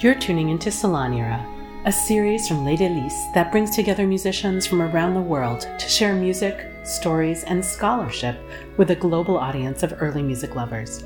You're 0.00 0.14
tuning 0.14 0.50
into 0.50 0.70
Salonera, 0.70 1.44
a 1.84 1.90
series 1.90 2.46
from 2.46 2.64
Les 2.64 2.76
Délices 2.76 3.34
that 3.34 3.50
brings 3.50 3.74
together 3.74 4.06
musicians 4.06 4.64
from 4.64 4.80
around 4.80 5.14
the 5.14 5.20
world 5.20 5.62
to 5.76 5.88
share 5.88 6.14
music, 6.14 6.70
stories, 6.84 7.42
and 7.42 7.64
scholarship 7.64 8.38
with 8.76 8.92
a 8.92 8.94
global 8.94 9.36
audience 9.36 9.82
of 9.82 10.00
early 10.00 10.22
music 10.22 10.54
lovers. 10.54 11.02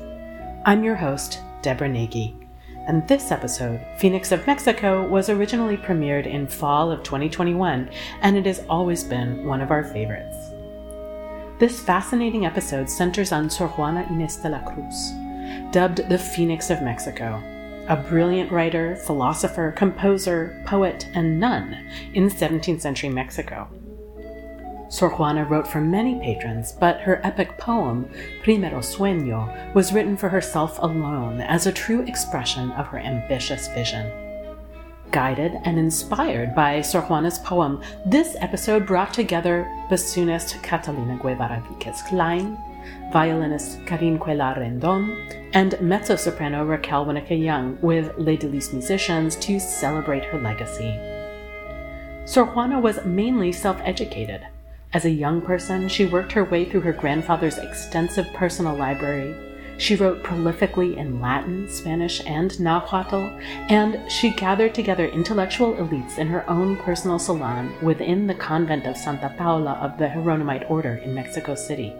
I'm 0.67 0.83
your 0.83 0.93
host, 0.93 1.39
Deborah 1.63 1.89
Nagy, 1.89 2.37
and 2.87 3.07
this 3.07 3.31
episode, 3.31 3.83
Phoenix 3.97 4.31
of 4.31 4.45
Mexico, 4.45 5.07
was 5.07 5.27
originally 5.27 5.77
premiered 5.77 6.27
in 6.27 6.45
fall 6.45 6.91
of 6.91 7.01
2021, 7.01 7.89
and 8.21 8.37
it 8.37 8.45
has 8.45 8.63
always 8.69 9.03
been 9.03 9.47
one 9.47 9.61
of 9.61 9.71
our 9.71 9.85
favorites. 9.85 10.51
This 11.57 11.79
fascinating 11.79 12.45
episode 12.45 12.87
centers 12.87 13.31
on 13.31 13.49
Sor 13.49 13.69
Juana 13.69 14.03
Inés 14.03 14.39
de 14.39 14.49
la 14.49 14.59
Cruz, 14.59 15.13
dubbed 15.71 16.07
the 16.09 16.19
Phoenix 16.19 16.69
of 16.69 16.83
Mexico, 16.83 17.41
a 17.87 17.97
brilliant 17.97 18.51
writer, 18.51 18.95
philosopher, 18.95 19.71
composer, 19.71 20.61
poet, 20.65 21.07
and 21.13 21.39
nun 21.39 21.89
in 22.13 22.29
17th 22.29 22.81
century 22.81 23.09
Mexico. 23.09 23.67
Sor 24.89 25.09
Juana 25.09 25.43
wrote 25.45 25.67
for 25.67 25.81
many 25.81 26.19
patrons, 26.19 26.71
but 26.71 27.01
her 27.01 27.19
epic 27.23 27.57
poem, 27.57 28.07
Primero 28.43 28.77
Sueño, 28.79 29.73
was 29.73 29.91
written 29.91 30.15
for 30.15 30.29
herself 30.29 30.77
alone 30.79 31.41
as 31.41 31.65
a 31.65 31.71
true 31.71 32.01
expression 32.03 32.69
of 32.73 32.87
her 32.87 32.99
ambitious 32.99 33.67
vision. 33.69 34.11
Guided 35.09 35.53
and 35.65 35.79
inspired 35.79 36.53
by 36.53 36.81
Sor 36.81 37.01
Juana's 37.01 37.39
poem, 37.39 37.81
this 38.05 38.35
episode 38.39 38.85
brought 38.85 39.13
together 39.13 39.65
bassoonist 39.89 40.61
Catalina 40.61 41.17
Guevara 41.17 41.63
Víquez 41.67 42.05
Klein, 42.07 42.57
violinist 43.11 43.85
Karin 43.85 44.19
Cuellar 44.19 44.57
Rendon, 44.57 45.49
and 45.53 45.79
mezzo 45.81 46.15
soprano 46.15 46.65
Raquel 46.65 47.05
Winnica 47.05 47.39
Young 47.39 47.77
with 47.81 48.11
Les 48.17 48.37
Délices 48.37 48.73
musicians 48.73 49.35
to 49.37 49.59
celebrate 49.59 50.25
her 50.25 50.39
legacy. 50.39 50.99
Sor 52.25 52.45
Juana 52.45 52.79
was 52.79 53.03
mainly 53.05 53.51
self 53.51 53.79
educated. 53.83 54.47
As 54.93 55.05
a 55.05 55.09
young 55.09 55.41
person, 55.41 55.89
she 55.89 56.05
worked 56.05 56.31
her 56.33 56.43
way 56.43 56.65
through 56.65 56.81
her 56.81 56.93
grandfather's 56.93 57.57
extensive 57.57 58.27
personal 58.33 58.75
library. 58.75 59.35
She 59.77 59.95
wrote 59.95 60.23
prolifically 60.23 60.95
in 60.95 61.19
Latin, 61.19 61.67
Spanish, 61.67 62.21
and 62.25 62.57
Nahuatl, 62.59 63.31
and 63.69 63.99
she 64.09 64.29
gathered 64.29 64.75
together 64.75 65.07
intellectual 65.07 65.73
elites 65.75 66.19
in 66.19 66.27
her 66.27 66.47
own 66.49 66.77
personal 66.77 67.17
salon 67.17 67.73
within 67.81 68.27
the 68.27 68.35
convent 68.35 68.85
of 68.85 68.95
Santa 68.95 69.33
Paula 69.37 69.71
of 69.81 69.97
the 69.97 70.05
Hieronymite 70.05 70.69
order 70.69 70.95
in 71.03 71.13
Mexico 71.13 71.55
City. 71.55 71.93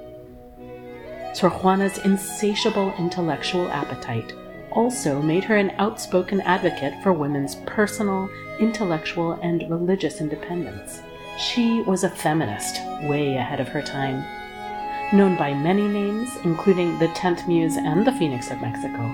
Sor 1.33 1.49
Juana's 1.49 1.97
insatiable 1.99 2.93
intellectual 2.99 3.67
appetite 3.69 4.33
also 4.71 5.21
made 5.21 5.43
her 5.43 5.55
an 5.55 5.71
outspoken 5.77 6.41
advocate 6.41 6.93
for 7.01 7.11
women's 7.11 7.55
personal, 7.65 8.29
intellectual, 8.59 9.33
and 9.41 9.69
religious 9.69 10.21
independence. 10.21 11.01
She 11.37 11.81
was 11.81 12.03
a 12.03 12.09
feminist, 12.09 12.79
way 13.03 13.35
ahead 13.35 13.59
of 13.59 13.67
her 13.69 13.81
time. 13.81 14.23
Known 15.11 15.35
by 15.35 15.53
many 15.53 15.87
names, 15.87 16.29
including 16.43 16.97
the 16.99 17.07
Tenth 17.09 17.47
Muse 17.47 17.77
and 17.77 18.05
the 18.05 18.11
Phoenix 18.13 18.51
of 18.51 18.61
Mexico, 18.61 19.11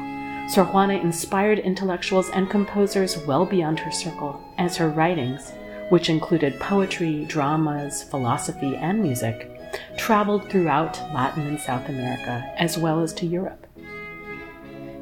Sor 0.49 0.65
Juana 0.65 0.95
inspired 0.95 1.59
intellectuals 1.59 2.29
and 2.31 2.49
composers 2.49 3.17
well 3.25 3.45
beyond 3.45 3.79
her 3.79 3.91
circle, 3.91 4.41
as 4.57 4.75
her 4.75 4.89
writings, 4.89 5.53
which 5.89 6.09
included 6.09 6.59
poetry, 6.59 7.25
dramas, 7.25 8.03
philosophy, 8.03 8.75
and 8.75 9.01
music, 9.01 9.58
traveled 9.97 10.49
throughout 10.49 10.97
Latin 11.13 11.47
and 11.47 11.59
South 11.59 11.87
America, 11.89 12.43
as 12.57 12.77
well 12.77 13.01
as 13.01 13.13
to 13.13 13.25
Europe. 13.25 13.65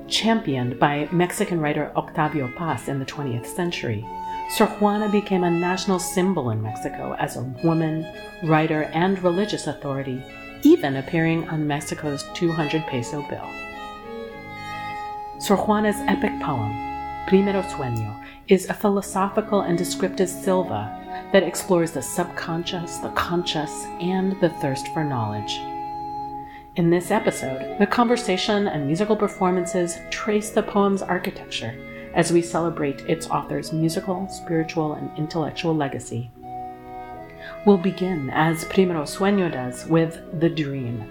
Championed 0.07 0.79
by 0.79 1.09
Mexican 1.11 1.59
writer 1.59 1.91
Octavio 1.95 2.51
Paz 2.57 2.87
in 2.87 2.99
the 2.99 3.05
20th 3.05 3.45
century, 3.45 4.05
Sor 4.49 4.67
Juana 4.67 5.09
became 5.09 5.43
a 5.43 5.51
national 5.51 5.99
symbol 5.99 6.51
in 6.51 6.61
Mexico 6.61 7.15
as 7.19 7.35
a 7.35 7.43
woman, 7.63 8.05
writer, 8.43 8.83
and 8.93 9.21
religious 9.21 9.67
authority, 9.67 10.23
even 10.63 10.95
appearing 10.95 11.47
on 11.49 11.67
Mexico's 11.67 12.23
200 12.33 12.85
peso 12.87 13.21
bill. 13.29 13.49
Sor 15.39 15.57
Juana's 15.57 15.97
epic 16.07 16.31
poem, 16.41 16.71
Primero 17.27 17.61
Sueño, 17.63 18.23
is 18.47 18.69
a 18.69 18.73
philosophical 18.73 19.61
and 19.61 19.77
descriptive 19.77 20.29
silva 20.29 21.06
that 21.31 21.43
explores 21.43 21.91
the 21.91 22.01
subconscious, 22.01 22.97
the 22.97 23.09
conscious, 23.09 23.85
and 23.99 24.39
the 24.41 24.49
thirst 24.61 24.87
for 24.89 25.03
knowledge. 25.03 25.59
In 26.75 26.89
this 26.89 27.09
episode, 27.09 27.77
the 27.79 27.87
conversation 27.87 28.67
and 28.67 28.85
musical 28.85 29.15
performances 29.15 29.97
trace 30.11 30.51
the 30.51 30.63
poem's 30.63 31.01
architecture 31.01 31.75
as 32.13 32.31
we 32.31 32.41
celebrate 32.41 33.01
its 33.01 33.27
author's 33.29 33.73
musical, 33.73 34.27
spiritual, 34.29 34.93
and 34.93 35.09
intellectual 35.17 35.75
legacy. 35.75 36.29
We'll 37.65 37.77
begin, 37.77 38.29
as 38.31 38.65
Primero 38.65 39.03
Sueño 39.03 39.51
does, 39.51 39.85
with 39.87 40.21
The 40.39 40.49
Dream, 40.49 41.01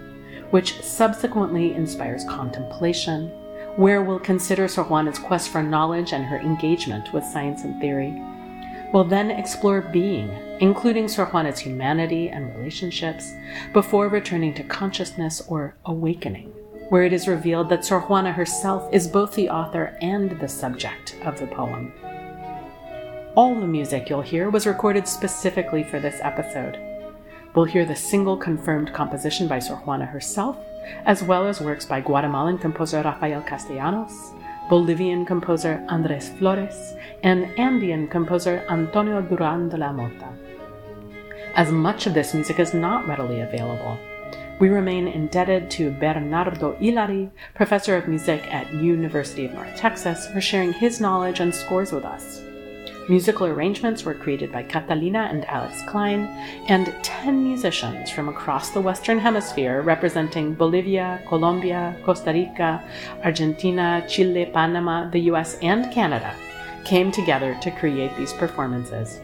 which 0.51 0.81
subsequently 0.83 1.75
inspires 1.75 2.25
contemplation, 2.25 3.29
where 3.77 4.03
we'll 4.03 4.21
consider 4.21 4.69
Sor 4.69 4.85
Juana's 4.85 5.19
quest 5.19 5.51
for 5.51 5.63
knowledge 5.63 6.13
and 6.13 6.25
her 6.25 6.39
engagement 6.39 7.13
with 7.13 7.25
science 7.25 7.65
and 7.65 7.81
theory. 7.81 8.23
We'll 8.93 9.05
then 9.05 9.31
explore 9.31 9.81
being, 9.81 10.31
including 10.61 11.09
Sor 11.09 11.27
Juana's 11.27 11.59
humanity 11.59 12.29
and 12.29 12.55
relationships, 12.57 13.33
before 13.73 14.09
returning 14.09 14.55
to 14.55 14.63
consciousness 14.63 15.43
or 15.49 15.77
awakening, 15.85 16.53
where 16.89 17.03
it 17.03 17.13
is 17.13 17.29
revealed 17.29 17.69
that 17.69 17.85
Sor 17.85 18.01
Juana 18.01 18.33
herself 18.33 18.93
is 18.93 19.09
both 19.09 19.35
the 19.35 19.51
author 19.51 19.97
and 20.01 20.39
the 20.41 20.49
subject 20.49 21.17
of 21.25 21.39
the 21.39 21.47
poem. 21.47 21.93
All 23.35 23.55
the 23.55 23.67
music 23.67 24.09
you'll 24.09 24.23
hear 24.23 24.49
was 24.49 24.67
recorded 24.67 25.07
specifically 25.07 25.83
for 25.83 26.01
this 26.01 26.21
episode. 26.23 26.79
We'll 27.55 27.65
hear 27.65 27.85
the 27.85 27.97
single 27.97 28.37
confirmed 28.37 28.93
composition 28.95 29.49
by 29.49 29.59
Sor 29.59 29.77
Juana 29.79 30.07
herself, 30.07 30.57
as 31.05 31.23
well 31.23 31.47
as 31.47 31.61
works 31.61 31.85
by 31.85 32.01
Guatemalan 32.01 32.59
composer 32.59 33.03
Rafael 33.03 33.43
Castellanos, 33.43 34.33
Bolivian 34.69 35.25
composer 35.25 35.85
Andres 35.89 36.29
Flores, 36.39 36.95
and 37.23 37.47
Andean 37.59 38.09
composer 38.09 38.65
Antonio 38.69 39.21
Duran 39.23 39.69
de 39.69 39.77
la 39.77 39.93
Mota. 39.93 40.29
As 41.55 41.71
much 41.71 42.07
of 42.07 42.15
this 42.15 42.35
music 42.35 42.59
is 42.59 42.75
not 42.75 43.07
readily 43.07 43.41
available, 43.41 43.99
we 44.59 44.69
remain 44.69 45.07
indebted 45.07 45.71
to 45.73 45.91
Bernardo 45.91 46.75
Illari, 46.81 47.31
professor 47.55 47.97
of 47.97 48.09
music 48.09 48.43
at 48.53 48.73
University 48.73 49.45
of 49.45 49.53
North 49.53 49.77
Texas, 49.77 50.27
for 50.29 50.41
sharing 50.41 50.73
his 50.73 51.01
knowledge 51.01 51.41
and 51.41 51.55
scores 51.55 51.93
with 51.93 52.05
us. 52.05 52.46
Musical 53.09 53.47
arrangements 53.47 54.05
were 54.05 54.15
created 54.15 54.51
by 54.51 54.65
Catalina 54.65 55.29
and 55.31 55.45
Alex 55.45 55.81
Klein, 55.87 56.27
and 56.67 56.93
10 57.05 57.45
musicians 57.45 58.11
from 58.11 58.29
across 58.29 58.71
the 58.71 58.81
Western 58.81 59.21
Hemisphere 59.21 59.81
representing 59.83 60.55
Bolivia, 60.55 61.23
Colombia, 61.29 61.97
Costa 62.05 62.33
Rica, 62.33 62.83
Argentina, 63.23 64.05
Chile, 64.09 64.51
Panama, 64.53 65.09
the 65.09 65.21
US, 65.31 65.57
and 65.63 65.93
Canada 65.93 66.35
came 66.85 67.13
together 67.13 67.57
to 67.63 67.71
create 67.71 68.15
these 68.17 68.33
performances. 68.33 69.21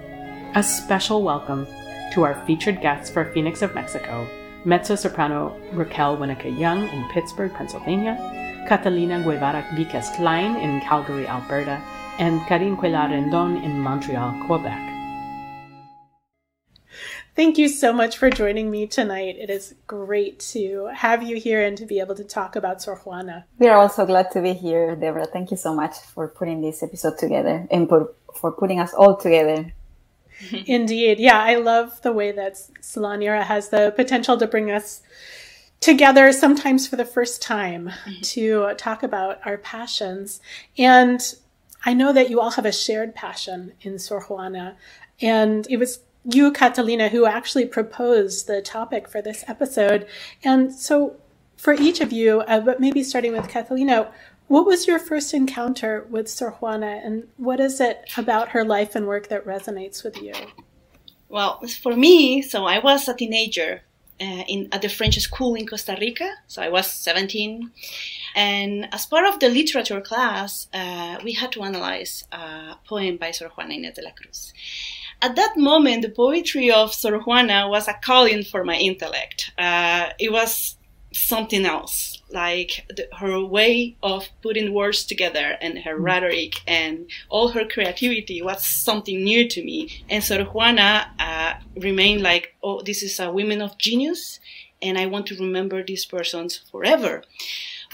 A 0.55 0.63
special 0.63 1.25
welcome 1.25 1.67
to 2.13 2.23
our 2.23 2.41
featured 2.47 2.81
guests 2.81 3.11
for 3.11 3.33
Phoenix 3.33 3.63
of 3.63 3.75
Mexico, 3.75 4.29
mezzo 4.65 4.95
soprano 4.95 5.61
Raquel 5.73 6.17
Winnica 6.17 6.57
Young 6.57 6.87
in 6.89 7.09
Pittsburgh, 7.09 7.53
Pennsylvania, 7.53 8.17
Catalina 8.69 9.21
Guevara 9.25 9.67
Víquez 9.75 10.15
Klein 10.15 10.55
in 10.55 10.81
Calgary, 10.83 11.27
Alberta, 11.27 11.83
and 12.19 12.41
Karin 12.47 12.77
Cuellar 12.77 13.09
Rendon 13.09 13.63
in 13.63 13.79
Montreal, 13.79 14.47
Quebec. 14.47 14.93
Thank 17.35 17.57
you 17.57 17.69
so 17.69 17.95
much 17.95 18.19
for 18.19 18.29
joining 18.29 18.71
me 18.71 18.87
tonight. 18.87 19.37
It 19.39 19.49
is 19.49 19.75
great 19.87 20.39
to 20.53 20.91
have 20.95 21.23
you 21.23 21.37
here 21.37 21.65
and 21.65 21.79
to 21.79 21.87
be 21.87 21.99
able 21.99 22.15
to 22.17 22.25
talk 22.25 22.57
about 22.57 22.83
Sor 22.83 22.97
Juana. 22.97 23.47
We 23.59 23.69
are 23.69 23.79
also 23.79 24.05
glad 24.05 24.31
to 24.33 24.43
be 24.43 24.53
here, 24.53 24.95
Deborah. 24.95 25.25
Thank 25.25 25.51
you 25.51 25.57
so 25.57 25.75
much 25.75 25.97
for 25.97 26.29
putting 26.29 26.61
this 26.61 26.83
episode 26.83 27.17
together 27.17 27.67
and 27.71 27.89
for, 27.89 28.13
for 28.35 28.53
putting 28.53 28.81
us 28.81 28.93
all 28.93 29.17
together. 29.17 29.73
Indeed. 30.67 31.19
Yeah, 31.21 31.41
I 31.43 31.55
love 31.55 32.03
the 32.03 32.13
way 32.13 32.33
that 32.33 32.55
Salonera 32.83 33.43
has 33.45 33.71
the 33.71 33.95
potential 33.97 34.37
to 34.37 34.47
bring 34.47 34.71
us 34.71 35.01
together, 35.81 36.33
sometimes 36.33 36.87
for 36.87 36.97
the 36.97 37.05
first 37.05 37.41
time, 37.41 37.89
mm-hmm. 37.89 38.21
to 38.21 38.75
talk 38.77 39.03
about 39.03 39.41
our 39.47 39.57
passions. 39.57 40.41
And 40.77 41.21
I 41.85 41.95
know 41.95 42.13
that 42.13 42.31
you 42.31 42.41
all 42.41 42.53
have 42.53 42.67
a 42.67 42.73
shared 42.73 43.15
passion 43.15 43.73
in 43.83 43.99
Sor 43.99 44.23
Juana. 44.23 44.77
And 45.21 45.67
it 45.69 45.79
was 45.79 46.01
you, 46.25 46.53
Catalina, 46.53 47.09
who 47.09 47.27
actually 47.27 47.67
proposed 47.67 48.47
the 48.47 48.63
topic 48.63 49.09
for 49.09 49.21
this 49.21 49.45
episode. 49.49 50.07
And 50.45 50.73
so, 50.73 51.17
for 51.57 51.75
each 51.75 52.01
of 52.01 52.13
you, 52.13 52.41
uh, 52.43 52.61
but 52.61 52.81
maybe 52.81 53.03
starting 53.03 53.33
with 53.33 53.49
Catalina, 53.49 54.11
what 54.49 54.67
was 54.67 54.87
your 54.87 54.99
first 54.99 55.33
encounter 55.33 56.07
with 56.11 56.29
Sor 56.29 56.51
Juana, 56.53 57.01
and 57.05 57.29
what 57.37 57.61
is 57.61 57.81
it 57.81 58.11
about 58.17 58.51
her 58.51 58.65
life 58.65 58.95
and 58.95 59.07
work 59.07 59.29
that 59.29 59.47
resonates 59.47 60.05
with 60.05 60.21
you? 60.21 60.35
Well, 61.29 61.61
for 61.83 61.97
me, 61.97 62.43
so 62.43 62.67
I 62.67 62.79
was 62.79 63.09
a 63.09 63.15
teenager 63.15 63.83
uh, 64.21 64.45
in 64.47 64.69
at 64.73 64.83
the 64.83 64.89
French 64.89 65.19
school 65.19 65.55
in 65.55 65.67
Costa 65.67 65.97
Rica. 66.01 66.31
So 66.47 66.61
I 66.61 66.69
was 66.69 66.91
17, 66.91 67.71
And 68.35 68.89
as 68.93 69.07
part 69.07 69.27
of 69.27 69.41
the 69.41 69.49
literature 69.49 70.01
class, 70.01 70.69
uh, 70.73 71.19
we 71.25 71.33
had 71.33 71.53
to 71.53 71.63
analyze 71.63 72.25
a 72.33 72.77
poem 72.87 73.17
by 73.17 73.31
Sor 73.31 73.49
Juana 73.49 73.75
Inés 73.75 73.95
de 73.95 74.03
la 74.03 74.11
Cruz. 74.11 74.53
At 75.21 75.37
that 75.37 75.57
moment, 75.57 76.03
the 76.03 76.09
poetry 76.09 76.71
of 76.71 76.93
Sor 76.93 77.21
Juana 77.21 77.69
was 77.69 77.89
a 77.89 77.95
calling 77.95 78.43
for 78.43 78.65
my 78.65 78.77
intellect. 78.77 79.53
Uh, 79.59 80.11
it 80.19 80.33
was 80.33 80.77
something 81.13 81.67
else 81.67 82.23
like 82.31 82.87
the, 82.89 83.07
her 83.19 83.39
way 83.45 83.97
of 84.03 84.29
putting 84.43 84.73
words 84.73 85.05
together 85.05 85.57
and 85.61 85.79
her 85.79 85.99
mm. 85.99 86.03
rhetoric 86.03 86.55
and 86.67 87.09
all 87.29 87.49
her 87.49 87.67
creativity 87.67 88.43
was 88.43 88.65
something 88.65 89.23
new 89.23 89.49
to 89.49 89.63
me. 89.63 90.05
And 90.09 90.25
Sor 90.25 90.45
Juana 90.45 91.13
uh, 91.19 91.55
remained 91.77 92.23
like, 92.23 92.55
oh, 92.63 92.83
this 92.83 93.03
is 93.03 93.21
a 93.21 93.31
woman 93.31 93.61
of 93.63 93.79
genius, 93.79 94.41
and 94.81 94.99
I 94.99 95.07
want 95.07 95.27
to 95.27 95.37
remember 95.37 95.83
these 95.85 96.05
persons 96.05 96.61
forever. 96.71 97.23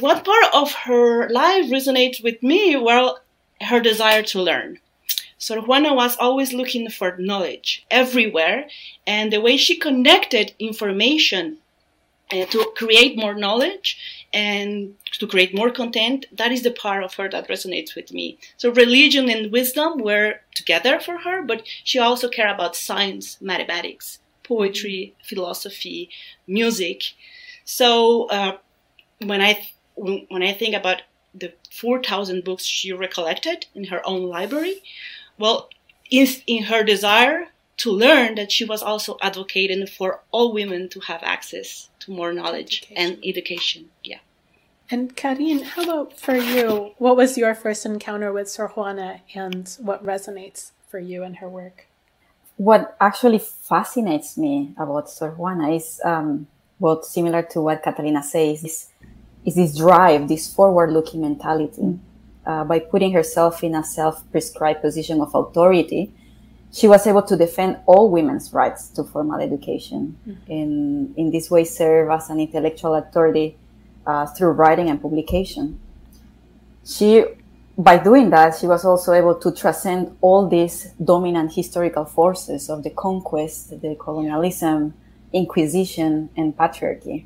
What 0.01 0.25
part 0.25 0.55
of 0.55 0.73
her 0.73 1.29
life 1.29 1.67
resonates 1.67 2.23
with 2.23 2.43
me? 2.43 2.77
Well, 2.77 3.21
her 3.61 3.81
desire 3.81 4.23
to 4.25 4.41
learn. 4.41 4.79
Sor 5.39 5.61
Juana 5.61 5.93
was 5.95 6.17
always 6.19 6.53
looking 6.53 6.89
for 6.91 7.17
knowledge 7.19 7.85
everywhere, 7.91 8.69
and 9.07 9.33
the 9.33 9.41
way 9.41 9.57
she 9.57 9.77
connected 9.77 10.55
information 10.59 11.59
uh, 12.33 12.45
to 12.47 12.73
create 12.77 13.17
more 13.17 13.35
knowledge 13.35 14.27
and 14.33 14.95
to 15.13 15.27
create 15.27 15.55
more 15.55 15.71
content, 15.71 16.27
that 16.33 16.53
is 16.53 16.63
the 16.63 16.71
part 16.71 17.03
of 17.03 17.15
her 17.15 17.29
that 17.31 17.49
resonates 17.49 17.95
with 17.97 18.13
me. 18.13 18.39
So 18.57 18.71
religion 18.71 19.29
and 19.31 19.51
wisdom 19.51 19.99
were 19.99 20.41
together 20.55 21.01
for 21.01 21.19
her, 21.19 21.43
but 21.43 21.63
she 21.85 21.99
also 21.99 22.29
cared 22.29 22.51
about 22.51 22.77
science, 22.77 23.39
mathematics, 23.41 24.19
poetry, 24.43 25.15
philosophy, 25.25 26.11
music. 26.47 27.03
So 27.65 28.27
uh, 28.27 28.59
when 29.21 29.41
I 29.41 29.69
when 29.99 30.43
I 30.43 30.53
think 30.53 30.75
about 30.75 31.03
the 31.35 31.53
4,000 31.71 32.45
books 32.45 32.65
she 32.65 32.93
recollected 32.93 33.67
in 33.75 33.85
her 33.85 34.01
own 34.07 34.25
library, 34.25 34.83
well, 35.39 35.69
in, 36.11 36.27
in 36.47 36.65
her 36.65 36.83
desire 36.83 37.49
to 37.79 37.93
learn 37.93 38.35
that 38.35 38.51
she 38.51 38.65
was 38.65 38.83
also 38.83 39.17
advocating 39.23 39.87
for 39.87 40.21
all 40.31 40.53
women 40.53 40.89
to 40.89 41.01
have 41.01 41.23
access 41.23 41.89
to 42.01 42.11
more 42.11 42.33
knowledge 42.33 42.83
education. 42.83 42.97
and 42.97 43.25
education. 43.25 43.91
Yeah. 44.03 44.19
And 44.91 45.15
Karin, 45.15 45.63
how 45.63 45.83
about 45.83 46.19
for 46.19 46.35
you? 46.35 46.93
What 46.99 47.17
was 47.17 47.37
your 47.37 47.55
first 47.55 47.85
encounter 47.85 48.33
with 48.33 48.49
Sor 48.49 48.69
Juana 48.69 49.21
and 49.35 49.69
what 49.81 50.05
resonates 50.05 50.73
for 50.89 50.99
you 50.99 51.23
in 51.23 51.35
her 51.35 51.49
work? 51.49 51.87
What 52.57 52.97
actually 53.01 53.39
fascinates 53.39 54.37
me 54.37 54.73
about 54.79 55.11
Sor 55.11 55.31
Juana 55.31 55.71
is 55.73 56.01
um, 56.05 56.49
what 56.79 57.05
similar 57.05 57.43
to 57.43 57.61
what 57.61 57.83
Catalina 57.83 58.23
says 58.23 58.65
is, 58.65 58.89
is 59.49 59.55
this 59.55 59.77
drive, 59.77 60.29
this 60.29 60.53
forward 60.53 60.93
looking 60.93 61.23
mentality. 61.23 61.99
Uh, 62.47 62.65
by 62.65 62.79
putting 62.79 63.13
herself 63.13 63.63
in 63.63 63.75
a 63.75 63.85
self 63.85 64.23
prescribed 64.31 64.81
position 64.81 65.21
of 65.21 65.35
authority, 65.35 66.13
she 66.73 66.87
was 66.89 67.07
able 67.07 67.23
to 67.23 67.37
defend 67.37 67.79
all 67.87 68.11
women's 68.11 68.53
rights 68.53 68.89
to 68.91 69.05
formal 69.05 69.41
education 69.41 70.17
mm-hmm. 70.27 70.53
and 70.53 71.17
in 71.17 71.31
this 71.31 71.51
way 71.51 71.65
serve 71.65 72.11
as 72.11 72.31
an 72.31 72.41
intellectual 72.41 72.95
authority 72.95 73.57
uh, 74.07 74.27
through 74.27 74.51
writing 74.51 74.89
and 74.89 75.01
publication. 75.01 75.79
She, 76.85 77.25
by 77.77 77.99
doing 77.99 78.31
that, 78.31 78.57
she 78.57 78.67
was 78.67 78.85
also 78.85 79.13
able 79.13 79.35
to 79.37 79.53
transcend 79.53 80.17
all 80.23 80.49
these 80.49 80.93
dominant 81.03 81.53
historical 81.55 82.07
forces 82.07 82.71
of 82.71 82.83
the 82.83 82.91
conquest, 82.91 83.81
the 83.81 83.95
colonialism, 83.99 84.95
inquisition, 85.33 86.31
and 86.37 86.57
patriarchy. 86.57 87.25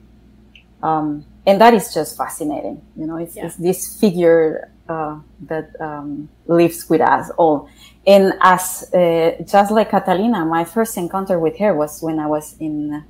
Um, 0.82 1.24
and 1.46 1.60
that 1.60 1.74
is 1.74 1.92
just 1.92 2.16
fascinating. 2.16 2.82
You 2.96 3.06
know, 3.06 3.16
it's, 3.16 3.36
yeah. 3.36 3.46
it's 3.46 3.56
this 3.56 3.98
figure 3.98 4.70
uh, 4.88 5.18
that 5.42 5.70
um, 5.80 6.28
lives 6.46 6.88
with 6.88 7.00
us 7.00 7.30
all. 7.36 7.68
And 8.06 8.34
as 8.40 8.92
uh, 8.94 9.42
just 9.44 9.70
like 9.70 9.90
Catalina, 9.90 10.44
my 10.44 10.64
first 10.64 10.96
encounter 10.96 11.38
with 11.38 11.58
her 11.58 11.74
was 11.74 12.02
when 12.02 12.18
I 12.18 12.26
was 12.26 12.56
in 12.58 13.04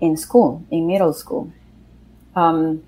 in 0.00 0.16
school, 0.16 0.64
in 0.70 0.86
middle 0.86 1.12
school. 1.12 1.52
Um, 2.34 2.82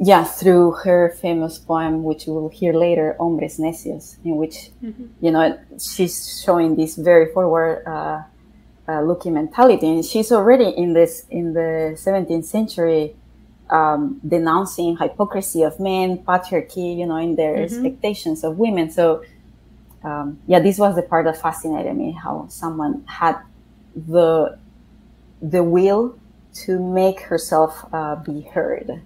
yeah, 0.00 0.24
through 0.24 0.72
her 0.84 1.10
famous 1.20 1.58
poem, 1.58 2.02
which 2.02 2.26
we 2.26 2.32
will 2.32 2.48
hear 2.48 2.72
later, 2.72 3.16
"Hombres 3.20 3.58
Necios," 3.58 4.16
in 4.24 4.36
which 4.36 4.70
mm-hmm. 4.82 5.06
you 5.20 5.30
know 5.30 5.58
she's 5.78 6.42
showing 6.44 6.76
this 6.76 6.96
very 6.96 7.32
forward. 7.32 7.84
Uh, 7.86 8.22
uh, 8.90 9.02
looking 9.02 9.34
mentality, 9.34 9.86
and 9.86 10.02
she's 10.02 10.32
already 10.32 10.70
in 10.70 10.94
this 10.94 11.26
in 11.30 11.52
the 11.52 11.92
17th 11.94 12.46
century 12.46 13.14
um, 13.70 14.20
denouncing 14.26 14.96
hypocrisy 14.96 15.62
of 15.62 15.78
men, 15.78 16.18
patriarchy, 16.18 16.96
you 16.96 17.06
know, 17.06 17.16
in 17.16 17.36
their 17.36 17.54
mm-hmm. 17.54 17.64
expectations 17.64 18.44
of 18.44 18.58
women. 18.58 18.90
So 18.90 19.22
um, 20.04 20.38
yeah, 20.46 20.60
this 20.60 20.78
was 20.78 20.94
the 20.94 21.02
part 21.02 21.24
that 21.26 21.40
fascinated 21.40 21.96
me: 21.96 22.12
how 22.12 22.46
someone 22.48 23.04
had 23.06 23.38
the 23.94 24.58
the 25.42 25.62
will 25.62 26.18
to 26.52 26.78
make 26.78 27.20
herself 27.20 27.84
uh, 27.92 28.16
be 28.16 28.42
heard. 28.42 29.02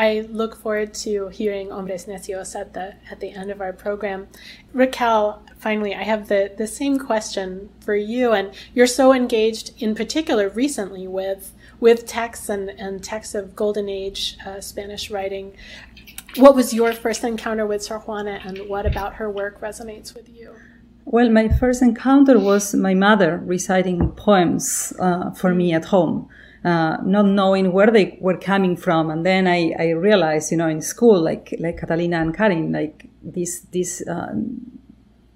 I 0.00 0.26
look 0.30 0.56
forward 0.56 0.94
to 1.04 1.28
hearing 1.28 1.68
Hombres 1.68 2.06
Necios 2.06 2.58
at 2.58 2.72
the 2.72 2.94
at 3.10 3.20
the 3.20 3.32
end 3.32 3.50
of 3.50 3.60
our 3.60 3.74
program. 3.74 4.28
Raquel, 4.72 5.42
finally, 5.58 5.94
I 5.94 6.04
have 6.04 6.28
the, 6.28 6.50
the 6.56 6.66
same 6.66 6.98
question 6.98 7.68
for 7.80 7.94
you, 7.94 8.32
and 8.32 8.54
you're 8.74 8.86
so 8.86 9.12
engaged 9.12 9.72
in 9.76 9.94
particular 9.94 10.48
recently 10.48 11.06
with 11.06 11.52
with 11.80 12.06
texts 12.06 12.48
and, 12.48 12.70
and 12.70 13.04
texts 13.04 13.34
of 13.34 13.54
Golden 13.54 13.90
Age 13.90 14.38
uh, 14.46 14.62
Spanish 14.62 15.10
writing. 15.10 15.52
What 16.36 16.54
was 16.54 16.72
your 16.72 16.94
first 16.94 17.22
encounter 17.22 17.66
with 17.66 17.82
Sor 17.82 17.98
Juana, 17.98 18.40
and 18.42 18.70
what 18.70 18.86
about 18.86 19.16
her 19.16 19.28
work 19.30 19.60
resonates 19.60 20.14
with 20.14 20.30
you? 20.30 20.54
Well, 21.04 21.28
my 21.28 21.48
first 21.48 21.82
encounter 21.82 22.38
was 22.38 22.74
my 22.74 22.94
mother 22.94 23.36
reciting 23.36 24.12
poems 24.12 24.94
uh, 24.98 25.32
for 25.32 25.54
me 25.54 25.74
at 25.74 25.86
home, 25.86 26.30
uh, 26.64 26.98
not 27.04 27.26
knowing 27.26 27.72
where 27.72 27.90
they 27.90 28.18
were 28.20 28.36
coming 28.36 28.76
from. 28.76 29.10
And 29.10 29.24
then 29.24 29.46
I, 29.46 29.72
I, 29.78 29.90
realized, 29.90 30.50
you 30.50 30.58
know, 30.58 30.68
in 30.68 30.82
school, 30.82 31.20
like 31.20 31.54
like 31.58 31.78
Catalina 31.78 32.20
and 32.20 32.36
Karin, 32.36 32.72
like 32.72 33.08
this 33.22 33.60
this 33.72 34.06
uh, 34.06 34.34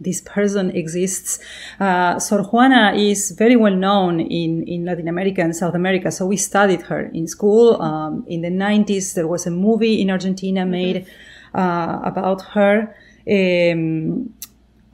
this 0.01 0.21
person 0.21 0.71
exists. 0.71 1.39
Uh, 1.81 2.19
Sor 2.19 2.43
Juana 2.43 2.93
is 2.95 3.31
very 3.33 3.57
well 3.57 3.75
known 3.75 4.21
in, 4.21 4.63
in 4.65 4.85
Latin 4.85 5.09
America 5.09 5.41
and 5.41 5.57
South 5.57 5.75
America. 5.75 6.11
So 6.13 6.27
we 6.27 6.37
studied 6.37 6.83
her 6.83 7.01
in 7.01 7.27
school. 7.27 7.81
Um, 7.81 8.25
in 8.29 8.43
the 8.43 8.51
90s, 8.51 9.15
there 9.15 9.27
was 9.27 9.47
a 9.47 9.51
movie 9.51 10.01
in 10.01 10.11
Argentina 10.11 10.63
mm-hmm. 10.63 10.71
made 10.71 11.07
uh, 11.55 12.01
about 12.05 12.43
her. 12.53 12.95
Um, 13.27 14.35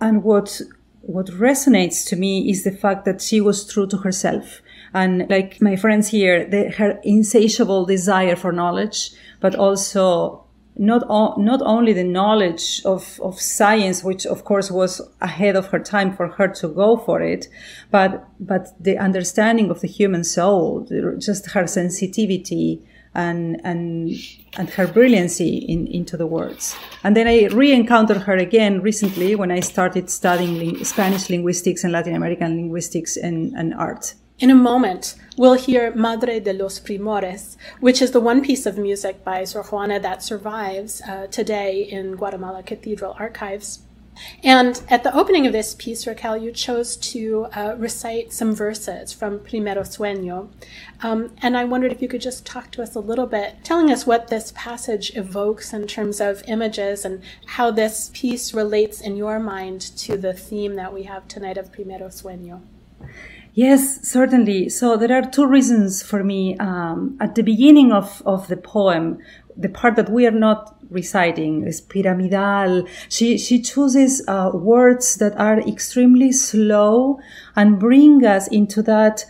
and 0.00 0.23
what 0.23 0.61
what 1.02 1.26
resonates 1.26 2.07
to 2.09 2.14
me 2.14 2.50
is 2.50 2.62
the 2.62 2.71
fact 2.71 3.04
that 3.04 3.21
she 3.21 3.40
was 3.40 3.66
true 3.66 3.87
to 3.87 3.97
herself. 3.99 4.61
And 4.92 5.28
like 5.30 5.61
my 5.61 5.76
friends 5.76 6.09
here, 6.09 6.44
the, 6.44 6.70
her 6.70 7.00
insatiable 7.04 7.87
desire 7.87 8.37
for 8.37 8.52
knowledge, 8.52 9.11
but 9.40 9.54
also 9.54 10.44
not, 10.76 11.02
o- 11.09 11.35
not 11.37 11.61
only 11.62 11.92
the 11.92 12.04
knowledge 12.04 12.82
of, 12.85 13.20
of 13.23 13.40
science, 13.40 14.02
which 14.02 14.26
of 14.26 14.44
course 14.44 14.70
was 14.70 15.00
ahead 15.20 15.56
of 15.56 15.66
her 15.66 15.78
time 15.78 16.16
for 16.16 16.28
her 16.28 16.49
to 16.49 16.68
go 16.68 16.97
for 16.97 17.20
it, 17.20 17.49
but, 17.90 18.26
but 18.40 18.68
the 18.80 18.97
understanding 18.99 19.70
of 19.70 19.80
the 19.80 19.88
human 19.88 20.25
soul, 20.25 20.87
just 21.18 21.50
her 21.50 21.66
sensitivity 21.66 22.82
and, 23.14 23.61
and, 23.64 24.11
and 24.56 24.70
her 24.70 24.87
brilliancy 24.87 25.59
in, 25.59 25.87
into 25.88 26.16
the 26.16 26.26
words. 26.26 26.76
And 27.02 27.16
then 27.16 27.26
I 27.26 27.47
re-encountered 27.47 28.18
her 28.18 28.37
again 28.37 28.80
recently 28.80 29.35
when 29.35 29.50
I 29.50 29.61
started 29.61 30.09
studying 30.09 30.82
Spanish 30.85 31.28
linguistics 31.28 31.85
and 31.85 31.92
Latin 31.92 32.14
American 32.14 32.56
linguistics 32.56 33.16
and, 33.16 33.52
and 33.54 33.75
art. 33.75 34.14
In 34.40 34.49
a 34.50 34.54
moment, 34.54 35.16
we'll 35.37 35.52
hear 35.52 35.94
Madre 35.94 36.40
de 36.40 36.54
los 36.54 36.80
Primores, 36.80 37.59
which 37.78 38.00
is 38.00 38.12
the 38.12 38.23
one 38.23 38.40
piece 38.40 38.64
of 38.64 38.78
music 38.78 39.23
by 39.23 39.44
Sor 39.44 39.64
Juana 39.64 40.00
that 40.00 40.23
survives 40.23 41.02
uh, 41.02 41.26
today 41.26 41.82
in 41.82 42.16
Guatemala 42.16 42.62
Cathedral 42.62 43.14
archives. 43.18 43.80
And 44.42 44.80
at 44.88 45.04
the 45.04 45.14
opening 45.14 45.47
of 45.47 45.52
this 45.52 45.75
piece, 45.75 46.06
Raquel, 46.06 46.38
you 46.38 46.52
chose 46.52 46.97
to 47.12 47.49
uh, 47.54 47.75
recite 47.76 48.32
some 48.32 48.54
verses 48.54 49.12
from 49.12 49.40
Primero 49.40 49.82
Sueño. 49.82 50.49
Um, 51.02 51.37
and 51.42 51.54
I 51.54 51.66
wondered 51.66 51.92
if 51.92 52.00
you 52.00 52.09
could 52.09 52.23
just 52.23 52.47
talk 52.47 52.70
to 52.73 52.82
us 52.82 52.94
a 52.94 53.00
little 53.00 53.26
bit, 53.26 53.56
telling 53.62 53.90
us 53.92 54.06
what 54.06 54.28
this 54.28 54.54
passage 54.56 55.14
evokes 55.14 55.75
in 55.75 55.87
terms 55.87 56.18
of 56.18 56.42
images 56.49 57.04
and 57.04 57.23
how 57.44 57.70
this 57.70 58.11
piece 58.14 58.54
relates 58.54 59.02
in 59.02 59.16
your 59.16 59.38
mind 59.38 59.82
to 59.99 60.16
the 60.16 60.32
theme 60.32 60.76
that 60.76 60.94
we 60.94 61.02
have 61.02 61.28
tonight 61.28 61.59
of 61.59 61.70
Primero 61.70 62.09
Sueño. 62.09 62.62
Yes, 63.54 64.07
certainly. 64.09 64.69
So 64.69 64.97
there 64.97 65.12
are 65.12 65.28
two 65.28 65.47
reasons 65.47 66.02
for 66.02 66.23
me. 66.23 66.57
Um, 66.59 67.16
at 67.21 67.35
the 67.35 67.42
beginning 67.42 67.92
of, 67.92 68.23
of 68.25 68.49
the 68.49 68.57
poem, 68.57 69.19
the 69.57 69.69
part 69.69 69.97
that 69.97 70.09
we 70.09 70.26
are 70.26 70.30
not 70.30 70.76
reciting 70.88 71.66
is 71.66 71.80
pyramidal. 71.80 72.87
She, 73.09 73.38
she 73.38 73.61
chooses 73.61 74.23
uh, 74.26 74.50
words 74.54 75.16
that 75.16 75.37
are 75.37 75.61
extremely 75.61 76.33
slow 76.33 77.21
and 77.57 77.78
bring 77.78 78.25
us 78.25 78.49
into 78.49 78.83
that 78.83 79.25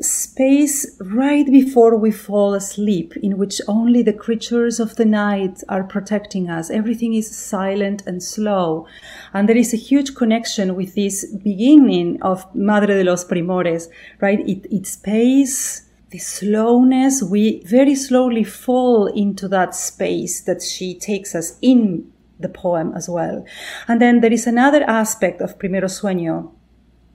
space 0.00 0.96
right 1.00 1.46
before 1.46 1.96
we 1.96 2.10
fall 2.10 2.54
asleep, 2.54 3.16
in 3.22 3.38
which 3.38 3.60
only 3.66 4.02
the 4.02 4.12
creatures 4.12 4.78
of 4.78 4.96
the 4.96 5.04
night 5.04 5.62
are 5.68 5.84
protecting 5.84 6.50
us. 6.50 6.70
Everything 6.70 7.14
is 7.14 7.34
silent 7.34 8.02
and 8.06 8.22
slow. 8.22 8.86
And 9.32 9.48
there 9.48 9.56
is 9.56 9.72
a 9.72 9.78
huge 9.78 10.14
connection 10.14 10.74
with 10.74 10.94
this 10.94 11.24
beginning 11.24 12.20
of 12.22 12.46
Madre 12.54 12.94
de 12.94 13.04
los 13.04 13.24
Primores, 13.24 13.88
right? 14.20 14.40
It, 14.40 14.66
it 14.70 14.86
space, 14.86 15.86
the 16.10 16.18
slowness, 16.18 17.22
we 17.22 17.62
very 17.64 17.94
slowly 17.94 18.44
fall 18.44 19.06
into 19.06 19.48
that 19.48 19.74
space 19.74 20.40
that 20.42 20.62
she 20.62 20.94
takes 20.94 21.34
us 21.34 21.58
in 21.62 22.12
the 22.38 22.48
poem 22.48 22.92
as 22.94 23.08
well. 23.08 23.44
And 23.88 24.00
then 24.00 24.20
there 24.20 24.32
is 24.32 24.46
another 24.46 24.82
aspect 24.84 25.40
of 25.40 25.58
Primero 25.58 25.88
Sueño 25.88 26.52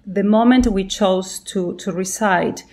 the 0.06 0.24
moment 0.24 0.68
we 0.68 0.84
chose 0.84 1.40
to, 1.40 1.76
to 1.78 1.92
recite 1.92 2.64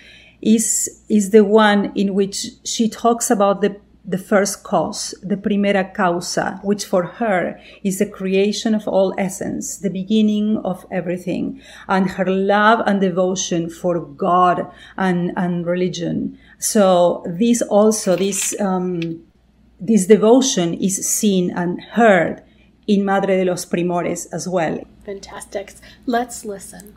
is, 0.41 1.03
is 1.09 1.31
the 1.31 1.45
one 1.45 1.93
in 1.95 2.15
which 2.15 2.47
she 2.65 2.89
talks 2.89 3.31
about 3.31 3.61
the, 3.61 3.77
the 4.05 4.19
first 4.19 4.63
cause, 4.63 5.15
the 5.23 5.37
primera 5.37 5.85
causa, 5.95 6.61
which 6.63 6.85
for 6.85 7.05
her 7.05 7.61
is 7.85 7.99
the 7.99 8.07
creation 8.07 8.75
of 8.75 8.89
all 8.89 9.15
essence, 9.19 9.79
the 9.79 9.91
beginning 9.91 10.57
of 10.59 10.87
everything, 10.91 11.61
and 11.89 12.11
her 12.11 12.25
love 12.25 12.81
and 12.87 13.01
devotion 13.01 13.69
for 13.69 14.01
God 14.01 14.71
and, 14.97 15.33
and 15.37 15.67
religion. 15.67 16.39
So 16.59 17.25
this 17.27 17.61
also, 17.63 18.17
this, 18.17 18.59
um, 18.61 19.23
this 19.81 20.07
devotion 20.07 20.75
is 20.75 21.07
seen 21.07 21.51
and 21.51 21.83
heard 21.83 22.43
in 22.87 23.05
Madre 23.05 23.37
de 23.37 23.45
los 23.45 23.67
Primores 23.67 24.27
as 24.33 24.49
well. 24.49 24.81
Fantastic. 25.05 25.75
Let's 26.07 26.45
listen. 26.45 26.97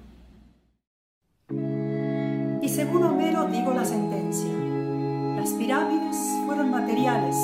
Y 2.62 2.70
según 2.70 3.04
Homero 3.04 3.48
digo 3.48 3.74
la 3.74 3.86
sentencia. 3.86 4.52
Las 5.36 5.50
pirámides 5.52 6.18
fueron 6.46 6.70
materiales, 6.70 7.36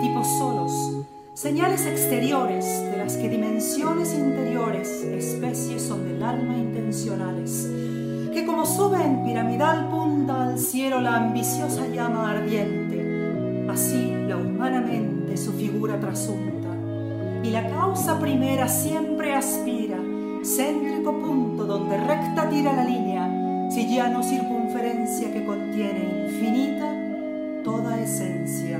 tipos 0.00 0.26
solos, 0.38 1.06
señales 1.32 1.86
exteriores 1.86 2.64
de 2.82 2.96
las 2.96 3.16
que 3.16 3.28
dimensiones 3.28 4.14
interiores, 4.14 4.88
especies 5.04 5.82
son 5.82 6.08
del 6.08 6.22
alma 6.22 6.56
intencionales, 6.56 7.68
que 8.32 8.44
como 8.44 8.66
sube 8.66 9.02
en 9.02 9.22
piramidal 9.24 9.88
punta 9.88 10.48
al 10.48 10.58
cielo 10.58 11.00
la 11.00 11.16
ambiciosa 11.16 11.86
llama 11.88 12.30
ardiente, 12.30 13.66
así 13.70 14.12
la 14.26 14.36
humanamente 14.36 15.36
su 15.36 15.52
figura 15.52 15.98
trasunta, 16.00 16.68
y 17.42 17.50
la 17.50 17.68
causa 17.68 18.18
primera 18.18 18.68
siempre 18.68 19.34
aspira, 19.34 19.98
céntrico 20.42 21.18
punto 21.18 21.64
donde 21.64 21.96
recta 21.96 22.48
tira 22.48 22.72
la 22.72 22.84
línea, 22.84 23.25
sillano 23.70 24.22
circunferencia 24.22 25.32
que 25.32 25.44
contiene 25.44 26.28
infinita 26.28 26.92
toda 27.64 28.00
esencia. 28.00 28.78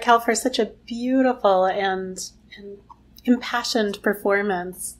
Raquel, 0.00 0.20
for 0.20 0.34
such 0.34 0.58
a 0.58 0.66
beautiful 0.86 1.66
and, 1.66 2.18
and 2.56 2.78
impassioned 3.24 4.02
performance. 4.02 4.96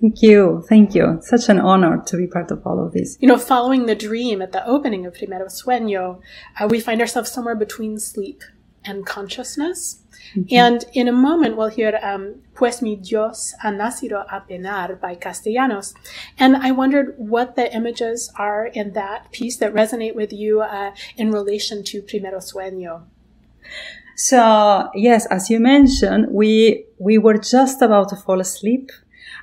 Thank 0.00 0.22
you. 0.22 0.64
Thank 0.68 0.94
you. 0.94 1.18
Such 1.22 1.48
an 1.48 1.60
honor 1.60 2.02
to 2.06 2.16
be 2.16 2.26
part 2.26 2.50
of 2.50 2.66
all 2.66 2.84
of 2.84 2.92
this. 2.92 3.16
You 3.20 3.28
know, 3.28 3.38
following 3.38 3.86
the 3.86 3.94
dream 3.94 4.42
at 4.42 4.52
the 4.52 4.66
opening 4.66 5.06
of 5.06 5.14
Primero 5.14 5.46
Sueño, 5.46 6.20
uh, 6.60 6.66
we 6.68 6.80
find 6.80 7.00
ourselves 7.00 7.30
somewhere 7.30 7.56
between 7.56 7.98
sleep 7.98 8.42
and 8.84 9.06
consciousness. 9.06 10.02
Mm-hmm. 10.36 10.54
And 10.54 10.84
in 10.92 11.06
a 11.08 11.12
moment, 11.12 11.56
we'll 11.56 11.68
hear 11.68 11.98
um, 12.02 12.42
Pues 12.54 12.82
mi 12.82 12.96
Dios 12.96 13.54
ha 13.62 13.70
nacido 13.70 14.24
a 14.30 14.44
penar 14.48 15.00
by 15.00 15.14
Castellanos. 15.14 15.94
And 16.38 16.56
I 16.56 16.72
wondered 16.72 17.14
what 17.18 17.54
the 17.54 17.72
images 17.72 18.32
are 18.36 18.66
in 18.66 18.94
that 18.94 19.30
piece 19.30 19.56
that 19.58 19.72
resonate 19.72 20.14
with 20.16 20.32
you 20.32 20.60
uh, 20.60 20.92
in 21.16 21.30
relation 21.30 21.84
to 21.84 22.02
Primero 22.02 22.38
Sueño. 22.38 23.02
So 24.18 24.90
yes, 24.94 25.26
as 25.26 25.48
you 25.48 25.60
mentioned, 25.60 26.26
we, 26.32 26.86
we 26.98 27.18
were 27.18 27.38
just 27.38 27.80
about 27.80 28.08
to 28.08 28.16
fall 28.16 28.40
asleep. 28.40 28.90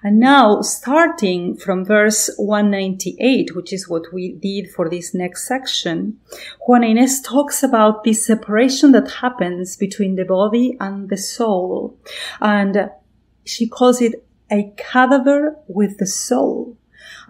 And 0.03 0.19
now 0.19 0.59
starting 0.61 1.55
from 1.55 1.85
verse 1.85 2.29
198, 2.35 3.55
which 3.55 3.71
is 3.71 3.87
what 3.87 4.11
we 4.11 4.33
did 4.33 4.69
for 4.69 4.89
this 4.89 5.13
next 5.13 5.47
section, 5.47 6.19
Juana 6.67 6.87
Inés 6.87 7.23
talks 7.23 7.63
about 7.63 8.03
this 8.03 8.25
separation 8.25 8.91
that 8.91 9.09
happens 9.09 9.77
between 9.77 10.17
the 10.17 10.25
body 10.25 10.75
and 10.81 11.07
the 11.07 11.17
soul. 11.17 11.97
And 12.41 12.89
she 13.45 13.69
calls 13.69 14.01
it 14.01 14.27
a 14.51 14.73
cadaver 14.75 15.55
with 15.67 15.99
the 15.99 16.05
soul. 16.05 16.75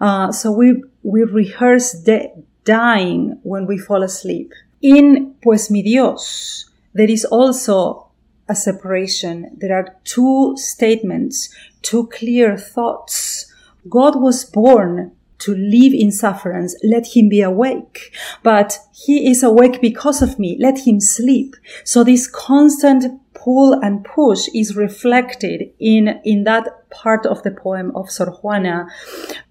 Uh, 0.00 0.32
so 0.32 0.50
we, 0.50 0.82
we 1.04 1.22
rehearse 1.22 1.92
de- 1.92 2.32
dying 2.64 3.38
when 3.44 3.68
we 3.68 3.78
fall 3.78 4.02
asleep. 4.02 4.52
In 4.82 5.36
Pues 5.40 5.70
mi 5.70 5.82
Dios, 5.82 6.66
there 6.96 7.10
is 7.10 7.26
also 7.26 8.08
a 8.48 8.54
separation. 8.54 9.54
There 9.56 9.76
are 9.76 9.96
two 10.04 10.56
statements, 10.56 11.54
two 11.82 12.06
clear 12.06 12.56
thoughts. 12.56 13.52
God 13.88 14.20
was 14.20 14.44
born 14.44 15.12
to 15.40 15.54
live 15.54 15.92
in 15.92 16.10
sufferance. 16.10 16.74
Let 16.82 17.14
him 17.14 17.28
be 17.28 17.42
awake. 17.42 18.16
But 18.42 18.78
he 18.94 19.30
is 19.30 19.42
awake 19.42 19.82
because 19.82 20.22
of 20.22 20.38
me. 20.38 20.56
Let 20.58 20.86
him 20.86 21.00
sleep. 21.00 21.54
So 21.84 22.02
this 22.02 22.26
constant 22.26 23.20
pull 23.34 23.74
and 23.74 24.02
push 24.02 24.48
is 24.54 24.74
reflected 24.74 25.70
in, 25.78 26.20
in 26.24 26.44
that 26.44 26.88
part 26.88 27.26
of 27.26 27.42
the 27.42 27.50
poem 27.50 27.94
of 27.94 28.10
Sor 28.10 28.30
Juana. 28.40 28.88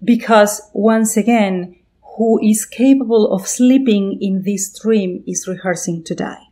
Because 0.02 0.68
once 0.72 1.16
again, 1.16 1.76
who 2.16 2.40
is 2.42 2.66
capable 2.66 3.32
of 3.32 3.46
sleeping 3.46 4.18
in 4.20 4.42
this 4.42 4.76
dream 4.76 5.22
is 5.28 5.46
rehearsing 5.46 6.02
to 6.04 6.14
die. 6.14 6.45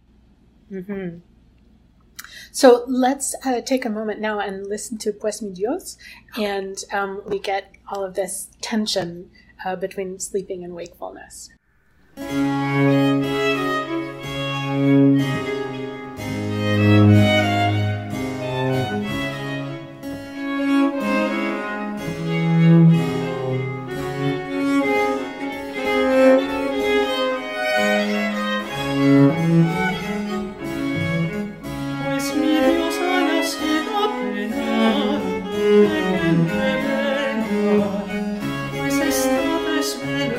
Mm-hmm. 0.71 1.19
So 2.53 2.85
let's 2.87 3.35
uh, 3.45 3.61
take 3.61 3.85
a 3.85 3.91
moment 3.91 4.21
now 4.21 4.39
and 4.39 4.67
listen 4.67 4.99
to 4.99 5.13
Pues 5.13 5.43
Mi 5.43 5.51
Dios, 5.51 5.99
and 6.37 6.77
um, 6.93 7.23
we 7.27 7.39
get 7.39 7.73
all 7.91 8.05
of 8.05 8.15
this 8.15 8.49
tension 8.61 9.31
uh, 9.65 9.77
between 9.77 10.19
sleeping 10.21 10.65
and 10.65 10.75
wakefulness. 10.75 11.51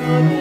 Amen. 0.06 0.35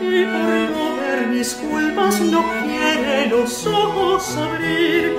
y 0.00 0.24
por 0.24 0.48
no 0.70 0.96
ver 0.96 1.28
mis 1.28 1.54
culpas 1.54 2.20
no 2.20 2.44
quiere 2.64 3.26
los 3.28 3.66
ojos 3.66 4.36
abrir. 4.36 5.16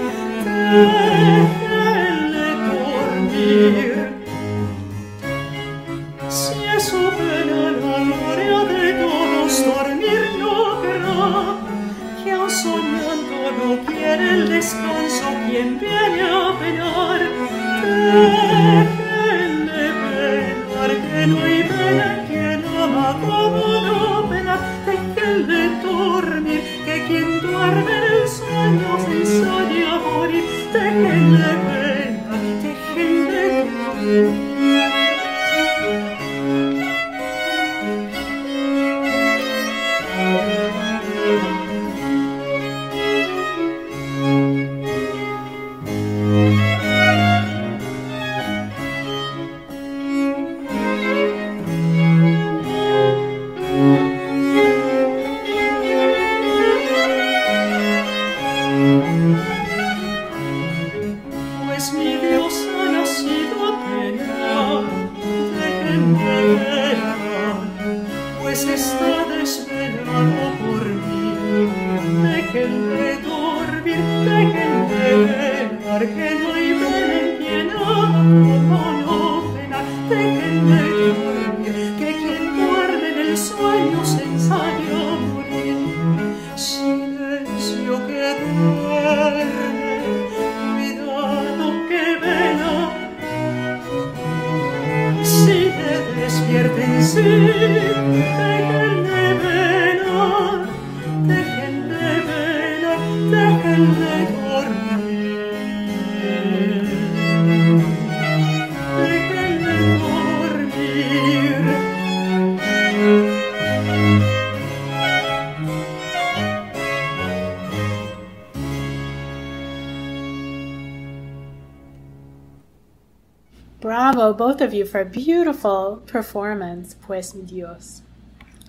Both 124.33 124.61
of 124.61 124.73
you, 124.73 124.85
for 124.85 125.01
a 125.01 125.05
beautiful 125.05 126.01
performance, 126.07 126.95
Pues 126.95 127.33
mi 127.35 127.43
Dios. 127.43 128.01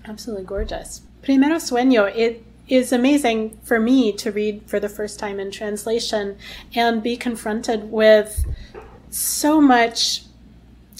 Absolutely 0.04 0.44
gorgeous. 0.44 1.02
Primero 1.22 1.56
Sueño, 1.56 2.14
it 2.14 2.44
is 2.68 2.92
amazing 2.92 3.58
for 3.62 3.80
me 3.80 4.12
to 4.12 4.30
read 4.30 4.62
for 4.66 4.78
the 4.78 4.88
first 4.88 5.18
time 5.18 5.40
in 5.40 5.50
translation 5.50 6.36
and 6.74 7.02
be 7.02 7.16
confronted 7.16 7.90
with 7.90 8.44
so 9.10 9.60
much 9.60 10.24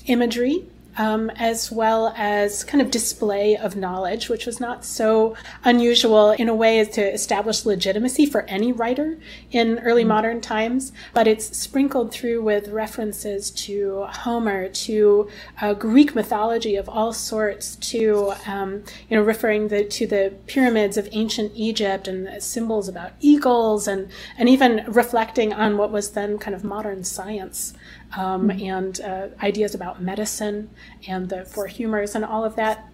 imagery 0.06 0.64
um, 0.98 1.30
as 1.36 1.70
well 1.70 2.12
as 2.16 2.64
kind 2.64 2.82
of 2.82 2.90
display 2.90 3.56
of 3.56 3.76
knowledge, 3.76 4.28
which 4.28 4.44
was 4.44 4.60
not 4.60 4.84
so 4.84 5.36
unusual 5.64 6.32
in 6.32 6.48
a 6.48 6.54
way 6.54 6.80
as 6.80 6.88
to 6.90 7.12
establish 7.12 7.64
legitimacy 7.64 8.26
for 8.26 8.42
any 8.42 8.72
writer 8.72 9.16
in 9.52 9.78
early 9.78 10.04
modern 10.04 10.40
times. 10.40 10.92
But 11.14 11.28
it's 11.28 11.56
sprinkled 11.56 12.10
through 12.12 12.42
with 12.42 12.68
references 12.68 13.50
to 13.52 14.06
Homer, 14.10 14.68
to 14.68 15.30
uh, 15.60 15.74
Greek 15.74 16.16
mythology 16.16 16.74
of 16.74 16.88
all 16.88 17.12
sorts, 17.12 17.76
to 17.76 18.32
um, 18.46 18.82
you 19.08 19.16
know 19.16 19.22
referring 19.22 19.68
the, 19.68 19.84
to 19.84 20.06
the 20.06 20.34
pyramids 20.48 20.96
of 20.96 21.08
ancient 21.12 21.52
Egypt 21.54 22.08
and 22.08 22.26
the 22.26 22.40
symbols 22.40 22.88
about 22.88 23.12
eagles, 23.20 23.86
and 23.86 24.10
and 24.36 24.48
even 24.48 24.84
reflecting 24.88 25.52
on 25.52 25.76
what 25.76 25.92
was 25.92 26.10
then 26.10 26.38
kind 26.38 26.56
of 26.56 26.64
modern 26.64 27.04
science 27.04 27.72
um, 28.16 28.50
and 28.50 29.00
uh, 29.00 29.28
ideas 29.42 29.74
about 29.74 30.02
medicine 30.02 30.70
and 31.06 31.28
the 31.28 31.44
four 31.44 31.66
humors 31.66 32.14
and 32.14 32.24
all 32.24 32.44
of 32.44 32.56
that. 32.56 32.88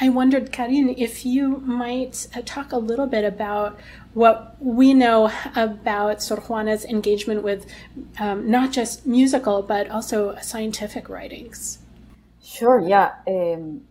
I 0.00 0.08
wondered, 0.08 0.50
Karin, 0.50 0.94
if 0.96 1.24
you 1.24 1.58
might 1.58 2.26
uh, 2.34 2.42
talk 2.44 2.72
a 2.72 2.78
little 2.78 3.06
bit 3.06 3.24
about 3.24 3.78
what 4.14 4.56
we 4.60 4.94
know 4.94 5.30
about 5.54 6.22
Sor 6.22 6.38
Juana's 6.38 6.84
engagement 6.84 7.42
with 7.42 7.66
um, 8.18 8.50
not 8.50 8.72
just 8.72 9.06
musical 9.06 9.62
but 9.62 9.88
also 9.90 10.36
scientific 10.40 11.08
writings. 11.08 11.78
Sure, 12.42 12.80
yeah. 12.80 13.14
Um, 13.26 13.82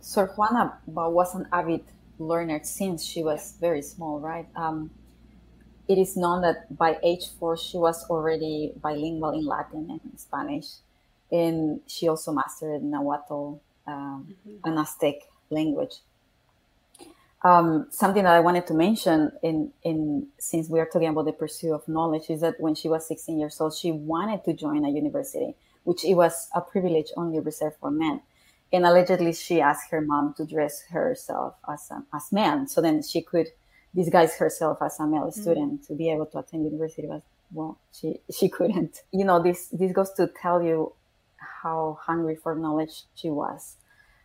Sor 0.00 0.26
Juana 0.36 0.78
was 0.86 1.34
an 1.34 1.48
avid 1.52 1.84
learner 2.18 2.60
since 2.62 3.04
she 3.04 3.22
was 3.22 3.54
very 3.60 3.82
small, 3.82 4.20
right? 4.20 4.46
Um, 4.54 4.90
it 5.92 5.98
is 5.98 6.16
known 6.16 6.40
that 6.42 6.76
by 6.76 6.98
age 7.02 7.26
four 7.38 7.56
she 7.56 7.76
was 7.76 8.08
already 8.08 8.72
bilingual 8.80 9.30
in 9.30 9.44
Latin 9.44 9.88
and 9.90 10.18
Spanish, 10.18 10.66
and 11.30 11.80
she 11.86 12.08
also 12.08 12.32
mastered 12.32 12.82
Nahuatl, 12.82 13.60
um, 13.86 14.34
mm-hmm. 14.48 14.68
an 14.68 14.78
Aztec 14.78 15.16
language. 15.50 15.96
Um, 17.44 17.88
something 17.90 18.22
that 18.22 18.32
I 18.32 18.40
wanted 18.40 18.66
to 18.68 18.74
mention 18.74 19.32
in 19.42 19.72
in 19.82 20.28
since 20.38 20.70
we 20.70 20.80
are 20.80 20.86
talking 20.86 21.08
about 21.08 21.26
the 21.26 21.32
pursuit 21.32 21.72
of 21.72 21.86
knowledge 21.88 22.30
is 22.30 22.40
that 22.40 22.58
when 22.58 22.74
she 22.74 22.88
was 22.88 23.06
16 23.06 23.38
years 23.38 23.60
old, 23.60 23.74
she 23.74 23.92
wanted 23.92 24.44
to 24.44 24.54
join 24.54 24.84
a 24.84 24.90
university, 24.90 25.54
which 25.84 26.04
it 26.04 26.14
was 26.14 26.48
a 26.54 26.60
privilege 26.60 27.10
only 27.16 27.40
reserved 27.40 27.76
for 27.80 27.90
men. 27.90 28.22
And 28.72 28.86
allegedly, 28.86 29.34
she 29.34 29.60
asked 29.60 29.90
her 29.90 30.00
mom 30.00 30.32
to 30.38 30.46
dress 30.46 30.84
herself 30.88 31.56
as 31.68 31.90
a, 31.90 32.02
as 32.14 32.32
man, 32.32 32.66
so 32.68 32.80
then 32.80 33.02
she 33.02 33.20
could 33.20 33.48
disguise 33.94 34.34
herself 34.36 34.78
as 34.80 34.98
a 35.00 35.06
male 35.06 35.30
student 35.30 35.74
mm-hmm. 35.74 35.86
to 35.86 35.94
be 35.94 36.10
able 36.10 36.26
to 36.26 36.38
attend 36.38 36.64
university 36.64 37.06
but 37.06 37.22
well 37.52 37.78
she 37.92 38.20
she 38.34 38.48
couldn't 38.48 39.02
you 39.12 39.24
know 39.24 39.42
this 39.42 39.68
this 39.68 39.92
goes 39.92 40.10
to 40.12 40.26
tell 40.40 40.62
you 40.62 40.92
how 41.62 41.98
hungry 42.00 42.36
for 42.36 42.54
knowledge 42.54 43.04
she 43.14 43.30
was 43.30 43.76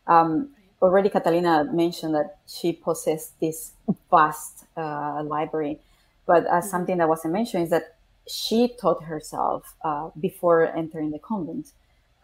um, 0.07 0.49
already 0.81 1.09
catalina 1.09 1.65
mentioned 1.71 2.13
that 2.13 2.37
she 2.47 2.71
possessed 2.71 3.39
this 3.39 3.73
vast 4.09 4.65
uh, 4.77 5.21
library 5.23 5.79
but 6.25 6.45
uh, 6.45 6.51
mm-hmm. 6.51 6.67
something 6.67 6.97
that 6.97 7.09
wasn't 7.09 7.33
mentioned 7.33 7.63
is 7.63 7.69
that 7.69 7.95
she 8.27 8.75
taught 8.79 9.03
herself 9.03 9.75
uh, 9.83 10.09
before 10.19 10.67
entering 10.75 11.11
the 11.11 11.19
convent 11.19 11.71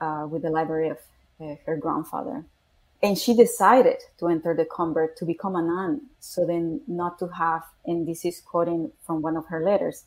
uh, 0.01 0.27
with 0.29 0.41
the 0.41 0.49
library 0.49 0.89
of 0.89 0.97
uh, 1.41 1.55
her 1.65 1.77
grandfather 1.77 2.45
and 3.03 3.17
she 3.17 3.35
decided 3.35 3.97
to 4.17 4.29
enter 4.29 4.55
the 4.55 4.65
convent 4.65 5.15
to 5.17 5.25
become 5.25 5.55
a 5.55 5.61
nun 5.61 6.01
so 6.19 6.45
then 6.45 6.81
not 6.87 7.19
to 7.19 7.27
have 7.27 7.63
and 7.85 8.07
this 8.07 8.25
is 8.25 8.39
quoting 8.39 8.91
from 9.05 9.21
one 9.21 9.35
of 9.35 9.45
her 9.47 9.63
letters 9.63 10.05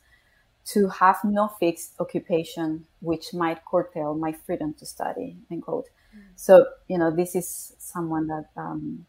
to 0.65 0.89
have 0.89 1.17
no 1.23 1.47
fixed 1.59 1.93
occupation 1.99 2.85
which 2.99 3.33
might 3.33 3.63
curtail 3.63 4.15
my 4.15 4.33
freedom 4.33 4.73
to 4.73 4.85
study 4.85 5.37
end 5.51 5.61
quote 5.61 5.85
mm. 6.15 6.21
so 6.35 6.65
you 6.87 6.97
know 6.97 7.11
this 7.11 7.35
is 7.35 7.75
someone 7.77 8.27
that 8.27 8.49
um, 8.57 9.05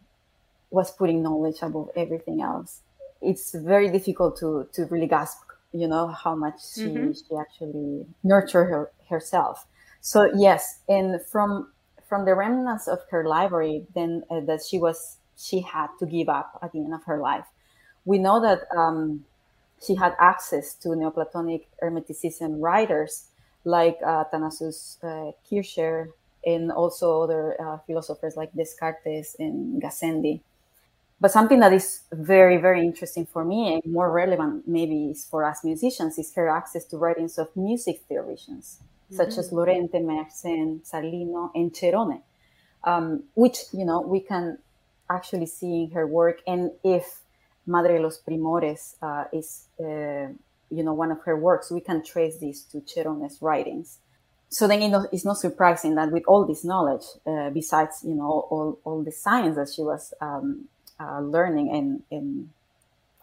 was 0.70 0.90
putting 0.90 1.22
knowledge 1.22 1.58
above 1.62 1.90
everything 1.96 2.42
else 2.42 2.82
it's 3.20 3.52
very 3.54 3.90
difficult 3.90 4.38
to 4.38 4.68
to 4.72 4.84
really 4.86 5.06
grasp 5.06 5.40
you 5.72 5.88
know 5.88 6.08
how 6.08 6.34
much 6.34 6.60
she, 6.74 6.82
mm-hmm. 6.82 7.12
she 7.12 7.36
actually 7.36 8.06
nurtured 8.22 8.68
her, 8.68 8.90
herself 9.08 9.66
so 10.00 10.30
yes 10.34 10.80
and 10.88 11.20
from 11.22 11.68
from 12.08 12.24
the 12.24 12.34
remnants 12.34 12.88
of 12.88 13.00
her 13.10 13.24
library 13.24 13.86
then 13.94 14.22
uh, 14.30 14.40
that 14.40 14.60
she 14.68 14.78
was 14.78 15.16
she 15.36 15.60
had 15.60 15.88
to 15.98 16.06
give 16.06 16.28
up 16.28 16.58
at 16.62 16.72
the 16.72 16.78
end 16.78 16.94
of 16.94 17.04
her 17.04 17.18
life 17.18 17.46
we 18.04 18.18
know 18.18 18.40
that 18.40 18.66
um, 18.76 19.24
she 19.84 19.94
had 19.94 20.14
access 20.18 20.74
to 20.74 20.96
neoplatonic 20.96 21.68
hermeticism 21.82 22.60
writers 22.60 23.28
like 23.64 23.98
uh, 24.04 24.24
Athanasius 24.26 24.98
uh, 25.02 25.32
Kircher 25.48 26.10
and 26.44 26.72
also 26.72 27.22
other 27.22 27.60
uh, 27.60 27.78
philosophers 27.86 28.36
like 28.36 28.52
Descartes 28.54 29.36
and 29.38 29.82
Gassendi. 29.82 30.40
But 31.20 31.32
something 31.32 31.60
that 31.60 31.72
is 31.72 32.02
very, 32.12 32.56
very 32.58 32.80
interesting 32.80 33.26
for 33.26 33.44
me 33.44 33.74
and 33.74 33.92
more 33.92 34.10
relevant 34.10 34.66
maybe 34.68 35.10
is 35.10 35.24
for 35.24 35.44
us 35.44 35.64
musicians 35.64 36.18
is 36.18 36.32
her 36.34 36.48
access 36.48 36.84
to 36.86 36.96
writings 36.96 37.38
of 37.38 37.48
music 37.56 38.02
theorists 39.10 39.16
such 39.16 39.30
mm-hmm. 39.30 39.40
as 39.40 39.52
Lorente, 39.52 40.00
Mersenne, 40.00 40.80
Zarlino, 40.84 41.50
and 41.54 41.72
Cerone, 41.72 42.22
um, 42.84 43.24
which, 43.34 43.58
you 43.72 43.84
know, 43.84 44.00
we 44.00 44.20
can 44.20 44.58
actually 45.10 45.46
see 45.46 45.84
in 45.84 45.90
her 45.92 46.06
work. 46.06 46.40
And 46.46 46.70
if 46.84 47.20
Madre 47.66 47.96
de 47.96 48.02
los 48.02 48.20
Primores 48.20 48.96
uh, 49.02 49.24
is, 49.32 49.66
uh, 49.80 50.32
you 50.70 50.82
know, 50.82 50.94
one 50.94 51.10
of 51.10 51.22
her 51.22 51.36
works, 51.36 51.70
we 51.70 51.80
can 51.80 52.02
trace 52.02 52.38
this 52.38 52.62
to 52.64 52.80
Cerone's 52.80 53.40
writings. 53.40 53.98
So 54.50 54.66
then 54.66 54.80
you 54.80 54.88
know, 54.88 55.06
it's 55.12 55.26
not 55.26 55.36
surprising 55.36 55.94
that 55.96 56.10
with 56.10 56.24
all 56.26 56.46
this 56.46 56.64
knowledge, 56.64 57.04
uh, 57.26 57.50
besides, 57.50 58.02
you 58.02 58.14
know, 58.14 58.46
all, 58.50 58.78
all 58.84 59.02
the 59.02 59.12
science 59.12 59.56
that 59.56 59.68
she 59.74 59.82
was 59.82 60.14
um, 60.22 60.68
uh, 60.98 61.20
learning 61.20 61.70
and, 61.70 62.02
and, 62.10 62.48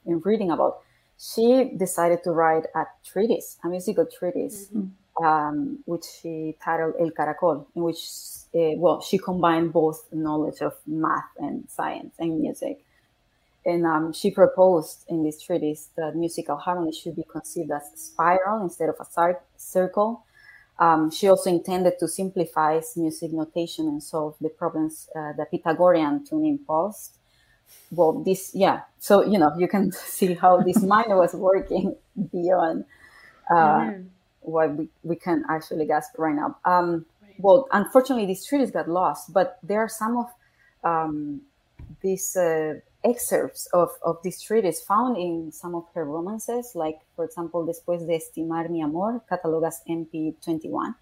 and 0.05 0.23
reading 0.23 0.51
about, 0.51 0.81
she 1.17 1.71
decided 1.75 2.23
to 2.23 2.31
write 2.31 2.65
a 2.75 2.85
treatise, 3.03 3.57
a 3.63 3.67
musical 3.67 4.05
treatise, 4.05 4.67
mm-hmm. 4.67 4.89
Um, 5.23 5.79
which 5.85 6.05
she 6.21 6.55
titled 6.63 6.95
El 6.99 7.11
Caracol, 7.11 7.65
in 7.75 7.83
which, 7.83 7.99
uh, 8.53 8.75
well, 8.77 9.01
she 9.01 9.17
combined 9.17 9.71
both 9.71 10.05
knowledge 10.11 10.61
of 10.61 10.73
math 10.85 11.29
and 11.37 11.67
science 11.69 12.15
and 12.19 12.39
music. 12.39 12.83
And 13.65 13.85
um, 13.85 14.13
she 14.13 14.29
proposed 14.29 15.05
in 15.07 15.23
this 15.23 15.41
treatise 15.41 15.89
that 15.95 16.15
musical 16.15 16.57
harmony 16.57 16.91
should 16.91 17.15
be 17.15 17.23
conceived 17.23 17.71
as 17.71 17.91
a 17.93 17.97
spiral 17.97 18.61
instead 18.61 18.89
of 18.89 18.95
a 18.99 19.35
circle. 19.57 20.23
Um, 20.77 21.09
she 21.09 21.27
also 21.29 21.49
intended 21.49 21.97
to 21.99 22.07
simplify 22.07 22.79
music 22.95 23.31
notation 23.31 23.87
and 23.87 24.03
solve 24.03 24.35
the 24.41 24.49
problems 24.49 25.09
uh, 25.15 25.31
the 25.33 25.45
Pythagorean 25.45 26.25
tuning 26.25 26.59
posed 26.59 27.13
well 27.91 28.13
this 28.13 28.51
yeah 28.53 28.81
so 28.99 29.23
you 29.23 29.37
know 29.37 29.53
you 29.57 29.67
can 29.67 29.91
see 29.93 30.33
how 30.33 30.61
this 30.61 30.81
mind 30.81 31.07
was 31.09 31.33
working 31.33 31.95
beyond 32.31 32.85
uh, 33.49 33.55
mm. 33.55 34.05
What 34.45 34.75
we, 34.75 34.89
we 35.03 35.15
can 35.15 35.43
actually 35.49 35.85
grasp 35.85 36.11
right 36.17 36.35
now 36.35 36.57
um, 36.65 37.05
right. 37.21 37.35
well 37.39 37.67
unfortunately 37.71 38.25
these 38.25 38.45
treaties 38.45 38.71
got 38.71 38.89
lost 38.89 39.33
but 39.33 39.59
there 39.63 39.79
are 39.79 39.89
some 39.89 40.17
of 40.17 40.27
um, 40.83 41.41
these 42.01 42.35
uh, 42.35 42.75
excerpts 43.03 43.67
of, 43.73 43.89
of 44.03 44.17
these 44.23 44.41
treaties 44.41 44.81
found 44.81 45.17
in 45.17 45.51
some 45.51 45.75
of 45.75 45.85
her 45.93 46.05
romances 46.05 46.71
like 46.75 46.99
for 47.15 47.25
example 47.25 47.65
después 47.65 48.05
de 48.05 48.15
estimar 48.15 48.69
mi 48.69 48.81
amor 48.81 49.21
catalogas 49.29 49.81
mp 49.87 50.35
21 50.43 50.95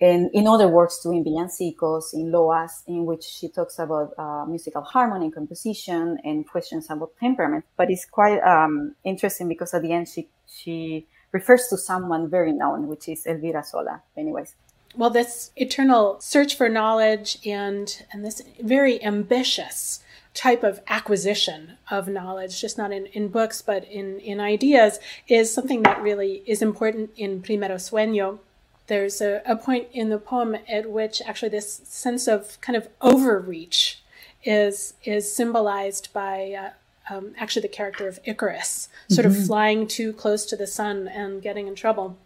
and 0.00 0.30
in 0.32 0.46
other 0.46 0.68
works 0.68 1.02
too, 1.02 1.12
in 1.12 1.24
Villancicos, 1.24 2.12
in 2.14 2.32
Loas, 2.32 2.82
in 2.86 3.06
which 3.06 3.22
she 3.22 3.48
talks 3.48 3.78
about 3.78 4.12
uh, 4.18 4.44
musical 4.44 4.82
harmony 4.82 5.26
and 5.26 5.34
composition 5.34 6.18
and 6.24 6.46
questions 6.48 6.90
about 6.90 7.12
temperament. 7.20 7.64
But 7.76 7.90
it's 7.90 8.04
quite 8.04 8.40
um, 8.40 8.96
interesting 9.04 9.48
because 9.48 9.72
at 9.72 9.82
the 9.82 9.92
end 9.92 10.08
she 10.08 10.28
she 10.46 11.06
refers 11.34 11.68
to 11.68 11.76
someone 11.76 12.30
very 12.30 12.52
known, 12.52 12.86
which 12.88 13.08
is 13.08 13.26
Elvira 13.26 13.62
Sola. 13.62 14.00
Anyways. 14.16 14.54
Well, 14.96 15.10
this 15.10 15.50
eternal 15.56 16.18
search 16.20 16.56
for 16.56 16.68
knowledge 16.68 17.38
and 17.44 17.86
and 18.10 18.24
this 18.24 18.40
very 18.62 19.02
ambitious 19.02 20.00
type 20.32 20.62
of 20.64 20.80
acquisition 20.88 21.76
of 21.90 22.08
knowledge, 22.08 22.60
just 22.60 22.78
not 22.78 22.90
in, 22.90 23.06
in 23.06 23.28
books, 23.28 23.62
but 23.62 23.84
in, 23.84 24.18
in 24.18 24.40
ideas, 24.40 24.98
is 25.28 25.54
something 25.54 25.82
that 25.82 26.02
really 26.02 26.42
is 26.46 26.60
important 26.60 27.10
in 27.16 27.40
Primero 27.40 27.76
Sueño 27.76 28.38
there's 28.86 29.20
a, 29.20 29.42
a 29.46 29.56
point 29.56 29.88
in 29.92 30.10
the 30.10 30.18
poem 30.18 30.56
at 30.68 30.90
which 30.90 31.22
actually 31.26 31.48
this 31.48 31.80
sense 31.84 32.26
of 32.28 32.60
kind 32.60 32.76
of 32.76 32.88
overreach 33.00 34.02
is 34.44 34.94
is 35.04 35.34
symbolized 35.34 36.12
by 36.12 36.52
uh, 36.52 36.70
um, 37.10 37.34
actually 37.38 37.62
the 37.62 37.68
character 37.68 38.08
of 38.08 38.18
Icarus, 38.24 38.88
sort 39.08 39.26
mm-hmm. 39.26 39.40
of 39.40 39.46
flying 39.46 39.86
too 39.86 40.12
close 40.12 40.46
to 40.46 40.56
the 40.56 40.66
sun 40.66 41.08
and 41.08 41.42
getting 41.42 41.66
in 41.66 41.74
trouble. 41.74 42.16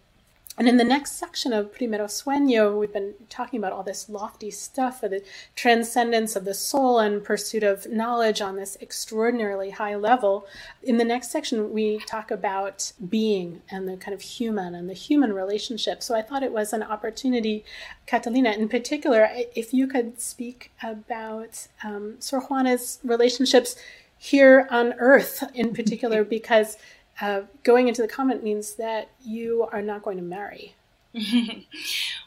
And 0.59 0.69
in 0.69 0.77
the 0.77 0.83
next 0.83 1.13
section 1.13 1.53
of 1.53 1.73
Primero 1.73 2.07
Sueño, 2.07 2.77
we've 2.77 2.93
been 2.93 3.15
talking 3.29 3.61
about 3.61 3.73
all 3.73 3.85
this 3.85 4.09
lofty 4.09 4.51
stuff 4.51 5.05
of 5.05 5.13
the 5.13 5.23
transcendence 5.55 6.35
of 6.35 6.45
the 6.45 6.53
soul 6.53 6.99
and 6.99 7.23
pursuit 7.23 7.63
of 7.63 7.87
knowledge 7.87 8.41
on 8.41 8.57
this 8.57 8.77
extraordinarily 8.81 9.71
high 9.71 9.95
level. 9.95 10.49
In 10.83 10.97
the 10.97 11.05
next 11.05 11.31
section, 11.31 11.73
we 11.73 12.01
talk 12.01 12.33
about 12.33 12.93
being 13.09 13.63
and 13.71 13.87
the 13.89 13.97
kind 13.97 14.13
of 14.13 14.21
human 14.21 14.75
and 14.75 14.91
the 14.91 14.95
human 14.95 15.33
relationship. 15.33 16.03
So 16.03 16.17
I 16.17 16.23
thought 16.23 16.43
it 16.43 16.51
was 16.51 16.73
an 16.73 16.83
opportunity, 16.83 17.65
Catalina, 18.07 18.51
in 18.51 18.69
particular, 18.69 19.29
if 19.55 19.73
you 19.73 19.87
could 19.87 20.21
speak 20.21 20.73
about 20.83 21.69
um, 21.85 22.17
Sor 22.19 22.41
Juana's 22.41 22.99
relationships 23.05 23.77
here 24.19 24.67
on 24.71 24.95
earth 24.99 25.45
in 25.55 25.75
particular, 25.75 26.25
because 26.25 26.77
uh, 27.21 27.43
going 27.63 27.89
into 27.89 28.03
the 28.03 28.09
convent 28.09 28.43
means 28.43 28.75
that 28.75 29.11
you 29.25 29.67
are 29.73 29.83
not 29.83 30.03
going 30.03 30.17
to 30.17 30.23
marry. 30.23 30.75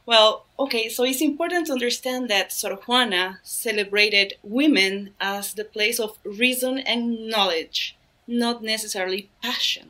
well, 0.06 0.45
okay, 0.58 0.89
so 0.89 1.04
it's 1.04 1.21
important 1.21 1.67
to 1.67 1.73
understand 1.73 2.30
that 2.30 2.51
Sor 2.51 2.75
Juana 2.75 3.39
celebrated 3.43 4.34
women 4.43 5.13
as 5.19 5.54
the 5.54 5.63
place 5.63 5.99
of 5.99 6.17
reason 6.23 6.80
and 6.80 7.27
knowledge, 7.27 7.95
not 8.27 8.63
necessarily 8.63 9.30
passion. 9.41 9.89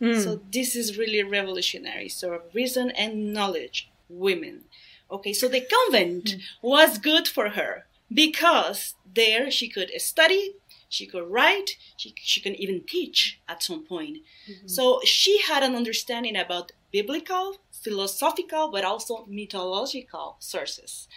Mm. 0.00 0.22
So 0.22 0.40
this 0.50 0.74
is 0.74 0.98
really 0.98 1.22
revolutionary. 1.22 2.08
So 2.08 2.42
reason 2.52 2.90
and 2.90 3.32
knowledge, 3.32 3.90
women. 4.08 4.64
Okay, 5.10 5.32
so 5.32 5.46
the 5.46 5.60
convent 5.60 6.24
mm. 6.24 6.40
was 6.62 6.98
good 6.98 7.28
for 7.28 7.50
her 7.50 7.86
because 8.12 8.94
there 9.14 9.50
she 9.50 9.68
could 9.68 9.90
study, 9.98 10.54
she 10.92 11.06
could 11.06 11.26
write, 11.30 11.70
she, 11.96 12.12
she 12.18 12.40
can 12.42 12.54
even 12.56 12.82
teach 12.86 13.40
at 13.48 13.62
some 13.62 13.86
point. 13.86 14.18
Mm-hmm. 14.46 14.68
So 14.68 15.00
she 15.04 15.40
had 15.40 15.62
an 15.62 15.74
understanding 15.74 16.36
about 16.36 16.72
biblical, 16.92 17.56
philosophical, 17.72 18.70
but 18.70 18.84
also 18.84 19.24
mythological 19.26 20.36
sources. 20.38 21.08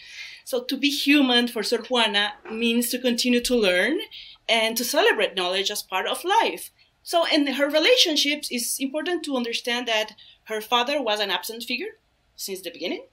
So 0.45 0.63
to 0.63 0.77
be 0.77 0.89
human 0.89 1.49
for 1.49 1.61
Sor 1.61 1.79
Juana 1.79 2.35
means 2.49 2.89
to 2.89 2.99
continue 2.99 3.41
to 3.41 3.55
learn 3.55 3.99
and 4.47 4.77
to 4.77 4.85
celebrate 4.85 5.35
knowledge 5.35 5.69
as 5.69 5.83
part 5.83 6.07
of 6.07 6.23
life. 6.23 6.71
So 7.03 7.25
in 7.25 7.45
her 7.45 7.69
relationships, 7.69 8.47
it's 8.51 8.79
important 8.79 9.25
to 9.25 9.35
understand 9.35 9.89
that 9.89 10.13
her 10.45 10.61
father 10.61 11.01
was 11.01 11.19
an 11.19 11.31
absent 11.31 11.63
figure 11.63 11.99
since 12.37 12.61
the 12.61 12.71
beginning 12.71 13.07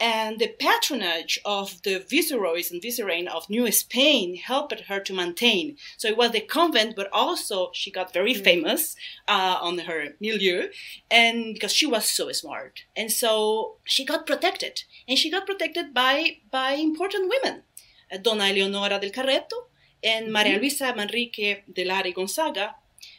and 0.00 0.38
the 0.38 0.48
patronage 0.48 1.38
of 1.44 1.82
the 1.82 1.98
viceroys 2.10 2.70
and 2.70 2.80
vicereine 2.82 3.28
of 3.28 3.50
New 3.50 3.70
Spain 3.70 4.36
helped 4.36 4.80
her 4.88 4.98
to 5.00 5.12
maintain. 5.12 5.76
So 5.98 6.08
it 6.08 6.16
was 6.16 6.30
the 6.32 6.40
convent, 6.40 6.96
but 6.96 7.10
also 7.12 7.70
she 7.74 7.90
got 7.90 8.14
very 8.14 8.34
mm. 8.34 8.42
famous 8.42 8.96
uh, 9.28 9.58
on 9.60 9.78
her 9.80 10.14
milieu, 10.18 10.68
and 11.10 11.54
because 11.54 11.72
she 11.72 11.86
was 11.86 12.06
so 12.06 12.32
smart, 12.32 12.84
and 12.96 13.12
so 13.12 13.76
she 13.84 14.04
got 14.04 14.26
protected, 14.26 14.84
and 15.06 15.18
she 15.18 15.30
got 15.30 15.46
protected 15.46 15.92
by 15.92 16.38
by 16.50 16.72
important 16.72 17.30
women, 17.30 17.62
uh, 18.10 18.16
Dona 18.16 18.44
Eleonora 18.44 18.98
del 18.98 19.10
Carreto 19.10 19.66
and 20.02 20.32
Maria 20.32 20.54
mm-hmm. 20.54 20.62
Luisa 20.62 20.94
Manrique 20.96 21.62
de 21.72 21.84
Lara 21.84 22.08
y 22.08 22.12
Gonzaga, 22.12 22.76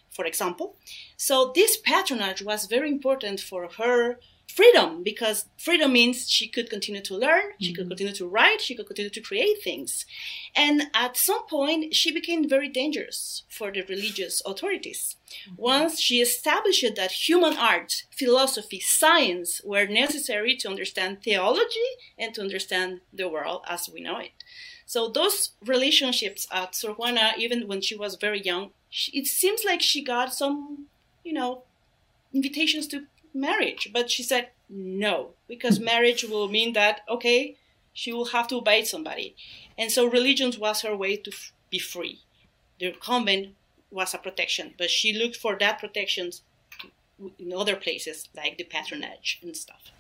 for 0.10 0.26
example. 0.26 0.76
So 1.16 1.52
this 1.54 1.78
patronage 1.78 2.42
was 2.42 2.66
very 2.66 2.90
important 2.90 3.40
for 3.40 3.70
her 3.78 4.20
freedom 4.52 5.04
because 5.04 5.46
freedom 5.58 5.94
means 5.94 6.30
she 6.30 6.48
could 6.48 6.70
continue 6.70 7.02
to 7.02 7.16
learn, 7.16 7.42
she 7.60 7.72
mm-hmm. 7.72 7.76
could 7.76 7.88
continue 7.88 8.14
to 8.14 8.28
write, 8.28 8.62
she 8.62 8.76
could 8.76 8.88
continue 8.88 9.10
to 9.10 9.22
create 9.22 9.64
things. 9.64 10.06
And 10.56 10.84
at 10.94 11.18
some 11.18 11.46
point, 11.48 11.96
she 11.96 12.12
became 12.12 12.48
very 12.48 12.68
dangerous 12.68 13.44
for 13.50 13.72
the 13.72 13.82
religious 13.84 14.42
authorities. 14.46 15.16
Mm-hmm. 15.48 15.62
Once 15.62 16.00
she 16.00 16.22
established 16.22 16.86
that 16.96 17.12
human 17.12 17.56
art, 17.58 18.04
philosophy, 18.12 18.80
science 18.80 19.62
were 19.64 19.86
necessary 19.88 20.56
to 20.58 20.70
understand 20.70 21.24
theology 21.24 21.90
and 22.18 22.34
to 22.36 22.42
understand 22.42 23.02
the 23.14 23.30
world 23.30 23.64
as 23.68 23.90
we 23.90 24.02
know 24.02 24.18
it. 24.18 24.32
So 24.86 25.08
those 25.08 25.52
relationships 25.66 26.48
at 26.52 26.76
Sor 26.76 26.96
Juana, 26.96 27.32
even 27.38 27.68
when 27.68 27.80
she 27.82 27.96
was 27.96 28.16
very 28.16 28.42
young, 28.42 28.72
she, 28.90 29.18
it 29.18 29.26
seems 29.26 29.64
like 29.64 29.82
she 29.82 30.04
got 30.04 30.34
some, 30.34 30.88
you 31.24 31.32
know, 31.32 31.64
invitations 32.34 32.88
to 32.88 33.06
marriage. 33.34 33.90
But 33.94 34.10
she 34.10 34.24
said 34.24 34.50
no, 34.70 35.32
because 35.48 35.80
marriage 35.94 36.24
will 36.24 36.48
mean 36.48 36.74
that, 36.74 37.02
okay, 37.10 37.58
she 37.94 38.14
will 38.14 38.26
have 38.26 38.48
to 38.50 38.58
obey 38.58 38.84
somebody. 38.84 39.36
And 39.78 39.92
so 39.92 40.06
religion 40.06 40.54
was 40.60 40.82
her 40.82 40.96
way 40.96 41.18
to 41.18 41.32
f- 41.32 41.52
be 41.70 41.80
free. 41.80 42.20
The 42.80 42.92
convent 42.94 43.56
was 43.92 44.14
a 44.14 44.18
protection, 44.18 44.74
but 44.78 44.90
she 44.90 45.14
looked 45.14 45.36
for 45.36 45.58
that 45.60 45.80
protection 45.80 46.32
in 47.38 47.54
other 47.54 47.76
places 47.76 48.30
like 48.36 48.58
the 48.58 48.64
patronage 48.64 49.40
and 49.44 49.56
stuff. 49.56 49.92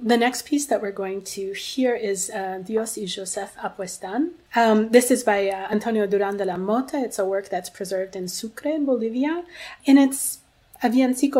The 0.00 0.16
next 0.16 0.46
piece 0.46 0.66
that 0.66 0.80
we're 0.80 0.92
going 0.92 1.22
to 1.22 1.52
hear 1.52 1.94
is 1.94 2.30
uh, 2.30 2.58
Dios 2.64 2.96
y 2.96 3.04
Joseph 3.04 3.54
Apuestan. 3.62 4.30
Um, 4.56 4.88
this 4.90 5.10
is 5.10 5.22
by 5.22 5.48
uh, 5.48 5.68
Antonio 5.70 6.06
Duran 6.06 6.38
de 6.38 6.44
la 6.44 6.56
Mota. 6.56 6.98
It's 6.98 7.18
a 7.18 7.24
work 7.24 7.50
that's 7.50 7.70
preserved 7.70 8.16
in 8.16 8.26
Sucre, 8.26 8.78
Bolivia, 8.80 9.44
and 9.86 9.98
it's 9.98 10.39
a 10.82 10.88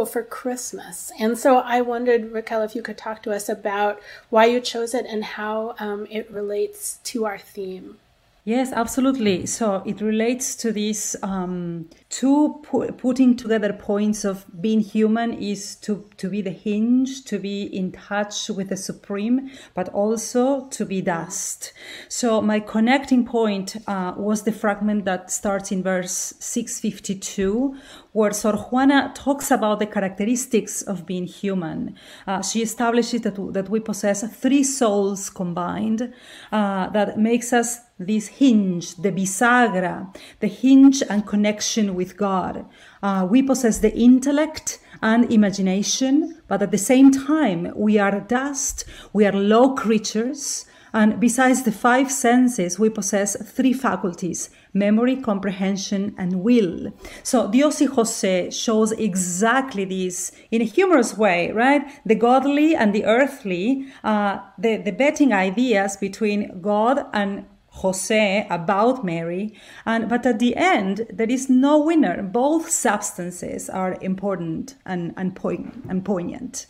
for 0.07 0.23
Christmas. 0.23 1.11
And 1.19 1.39
so 1.39 1.59
I 1.59 1.81
wondered, 1.81 2.33
Raquel, 2.33 2.63
if 2.63 2.75
you 2.75 2.83
could 2.83 2.99
talk 2.99 3.23
to 3.23 3.33
us 3.33 3.49
about 3.49 4.01
why 4.29 4.47
you 4.47 4.61
chose 4.61 4.95
it 4.95 5.07
and 5.07 5.25
how 5.25 5.75
um, 5.79 6.07
it 6.11 6.31
relates 6.31 6.99
to 7.05 7.25
our 7.25 7.39
theme. 7.39 7.99
Yes, 8.45 8.73
absolutely. 8.73 9.45
So 9.45 9.83
it 9.85 10.01
relates 10.01 10.57
to 10.57 10.73
this 10.73 11.15
um, 11.23 11.91
two 12.09 12.61
pu- 12.63 12.91
putting 12.93 13.37
together 13.37 13.75
points 13.75 14.25
of 14.25 14.47
being 14.63 14.81
human 14.81 15.35
is 15.35 15.77
to, 15.77 16.09
to 16.17 16.31
be 16.31 16.41
the 16.41 16.51
hinge, 16.51 17.25
to 17.27 17.39
be 17.39 17.65
in 17.65 17.93
touch 17.93 18.49
with 18.49 18.71
the 18.71 18.79
supreme, 18.79 19.51
but 19.75 19.91
also 19.91 20.67
to 20.69 20.87
be 20.87 21.03
dust. 21.03 21.75
So 22.09 22.41
my 22.41 22.61
connecting 22.61 23.27
point 23.27 23.77
uh, 23.87 24.15
was 24.17 24.45
the 24.45 24.53
fragment 24.53 25.05
that 25.05 25.31
starts 25.31 25.71
in 25.71 25.83
verse 25.83 26.33
652, 26.41 27.77
where 28.13 28.33
Sor 28.33 28.57
Juana 28.57 29.13
talks 29.15 29.51
about 29.51 29.81
the 29.81 29.87
characteristics 29.87 30.81
of 30.81 31.05
being 31.05 31.27
human. 31.27 31.95
Uh, 32.27 32.41
she 32.41 32.63
establishes 32.63 33.21
that, 33.21 33.37
that 33.53 33.69
we 33.69 33.81
possess 33.81 34.27
three 34.35 34.65
souls 34.65 35.29
combined 35.29 36.15
uh, 36.53 36.89
that 36.89 37.19
makes 37.19 37.53
us 37.53 37.81
this 38.01 38.29
hinge, 38.29 38.97
the 38.97 39.13
bisagra, 39.13 40.13
the 40.41 40.47
hinge 40.49 41.03
and 41.09 41.27
connection 41.27 41.95
with 41.95 42.17
God. 42.17 42.65
Uh, 43.03 43.27
we 43.31 43.43
possess 43.43 43.79
the 43.79 43.95
intellect 43.95 44.81
and 45.03 45.31
imagination, 45.31 46.41
but 46.49 46.63
at 46.63 46.71
the 46.71 46.79
same 46.79 47.11
time, 47.11 47.73
we 47.77 47.99
are 47.99 48.21
dust, 48.21 48.85
we 49.13 49.27
are 49.27 49.33
low 49.33 49.75
creatures, 49.75 50.67
and 50.93 51.21
besides 51.21 51.63
the 51.63 51.73
five 51.73 52.11
senses, 52.11 52.79
we 52.79 52.89
possess 52.91 53.37
three 53.53 53.73
faculties 53.73 54.51
memory, 54.73 55.17
comprehension, 55.17 56.15
and 56.17 56.43
will. 56.43 56.93
So 57.25 57.51
Dios 57.51 57.81
y 57.81 57.89
Jose 57.89 58.51
shows 58.51 58.93
exactly 58.93 59.85
this 59.85 60.31
in 60.53 60.63
a 60.63 60.65
humorous 60.65 61.17
way, 61.17 61.51
right? 61.51 61.83
The 62.07 62.15
godly 62.15 62.77
and 62.77 62.95
the 62.95 63.05
earthly, 63.05 63.89
uh, 64.05 64.39
the, 64.59 64.77
the 64.77 64.93
betting 64.93 65.33
ideas 65.33 65.97
between 65.97 66.61
God 66.61 67.05
and 67.13 67.47
Jose 67.71 68.47
about 68.51 69.05
Mary, 69.05 69.55
and 69.87 70.09
but 70.09 70.27
at 70.27 70.39
the 70.39 70.57
end 70.57 71.07
there 71.11 71.31
is 71.31 71.49
no 71.49 71.79
winner. 71.79 72.23
Both 72.23 72.71
substances 72.71 73.71
are 73.71 73.97
important 74.01 74.75
and, 74.85 75.15
and, 75.17 75.35
poignant, 75.35 75.85
and 75.89 76.05
poignant. 76.05 76.67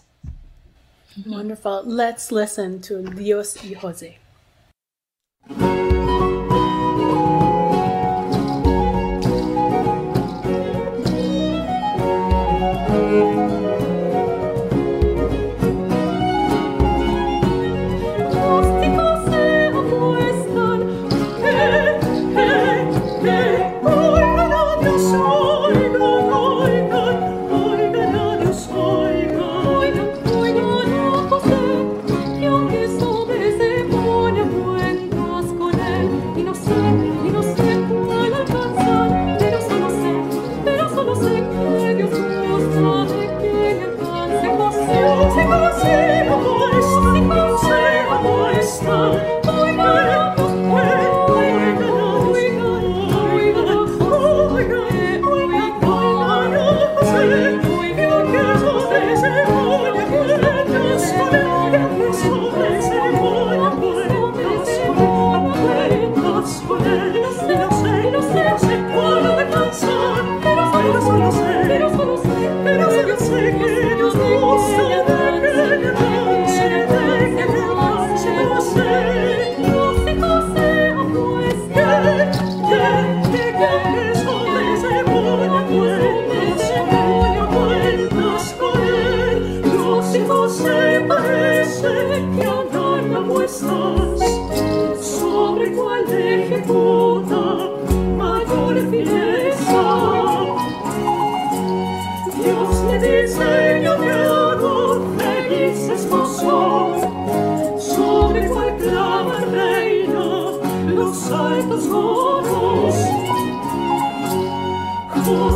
Wonderful. 1.26 1.82
Let's 1.84 2.30
listen 2.30 2.80
to 2.82 3.02
Dios 3.02 3.56
y 3.64 3.74
Jose. 3.74 4.18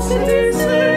Seigneur. 0.08 0.93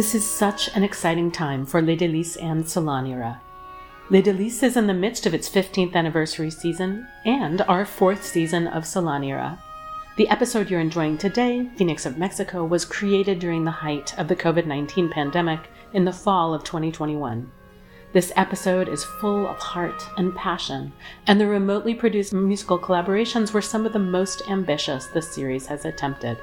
This 0.00 0.14
is 0.14 0.26
such 0.26 0.74
an 0.74 0.82
exciting 0.82 1.30
time 1.30 1.66
for 1.66 1.82
Les 1.82 1.94
Délices 1.94 2.42
and 2.42 2.66
Salon 2.66 3.06
Era. 3.06 3.42
Les 4.08 4.22
Délices 4.22 4.62
is 4.62 4.74
in 4.74 4.86
the 4.86 4.94
midst 4.94 5.26
of 5.26 5.34
its 5.34 5.46
15th 5.46 5.94
anniversary 5.94 6.50
season 6.50 7.06
and 7.26 7.60
our 7.68 7.84
fourth 7.84 8.24
season 8.24 8.66
of 8.66 8.86
Salon 8.86 9.22
Era. 9.22 9.62
The 10.16 10.26
episode 10.30 10.70
you're 10.70 10.80
enjoying 10.80 11.18
today, 11.18 11.68
Phoenix 11.76 12.06
of 12.06 12.16
Mexico, 12.16 12.64
was 12.64 12.86
created 12.86 13.40
during 13.40 13.66
the 13.66 13.70
height 13.70 14.18
of 14.18 14.26
the 14.26 14.34
COVID 14.34 14.64
19 14.64 15.10
pandemic 15.10 15.68
in 15.92 16.06
the 16.06 16.14
fall 16.14 16.54
of 16.54 16.64
2021. 16.64 17.52
This 18.14 18.32
episode 18.36 18.88
is 18.88 19.04
full 19.04 19.46
of 19.46 19.58
heart 19.58 20.02
and 20.16 20.34
passion, 20.34 20.94
and 21.26 21.38
the 21.38 21.46
remotely 21.46 21.94
produced 21.94 22.32
musical 22.32 22.78
collaborations 22.78 23.52
were 23.52 23.60
some 23.60 23.84
of 23.84 23.92
the 23.92 23.98
most 23.98 24.40
ambitious 24.48 25.08
the 25.08 25.20
series 25.20 25.66
has 25.66 25.84
attempted. 25.84 26.38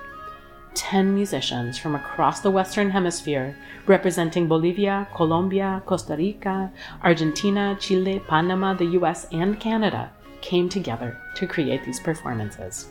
10 0.77 1.15
musicians 1.15 1.77
from 1.77 1.95
across 1.95 2.41
the 2.41 2.51
Western 2.51 2.91
Hemisphere, 2.91 3.55
representing 3.87 4.47
Bolivia, 4.47 5.07
Colombia, 5.15 5.81
Costa 5.87 6.15
Rica, 6.15 6.71
Argentina, 7.03 7.75
Chile, 7.79 8.21
Panama, 8.27 8.75
the 8.75 8.85
US, 8.99 9.25
and 9.31 9.59
Canada, 9.59 10.11
came 10.41 10.69
together 10.69 11.17
to 11.35 11.47
create 11.47 11.83
these 11.83 11.99
performances. 11.99 12.89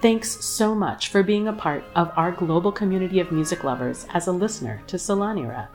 Thanks 0.00 0.44
so 0.44 0.74
much 0.74 1.08
for 1.08 1.22
being 1.22 1.46
a 1.46 1.52
part 1.52 1.84
of 1.94 2.10
our 2.16 2.32
global 2.32 2.72
community 2.72 3.20
of 3.20 3.30
music 3.30 3.62
lovers 3.62 4.04
as 4.12 4.26
a 4.26 4.32
listener 4.32 4.82
to 4.88 4.98
Salon 4.98 5.38
Era. 5.38 5.68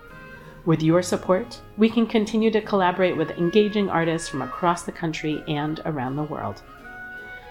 With 0.65 0.83
your 0.83 1.01
support, 1.01 1.61
we 1.77 1.89
can 1.89 2.05
continue 2.05 2.51
to 2.51 2.59
collaborate 2.59 3.15
with 3.15 3.31
engaging 3.31 3.89
artists 3.89 4.27
from 4.27 4.41
across 4.41 4.83
the 4.83 4.91
country 4.91 5.41
and 5.47 5.79
around 5.85 6.17
the 6.17 6.23
world. 6.23 6.61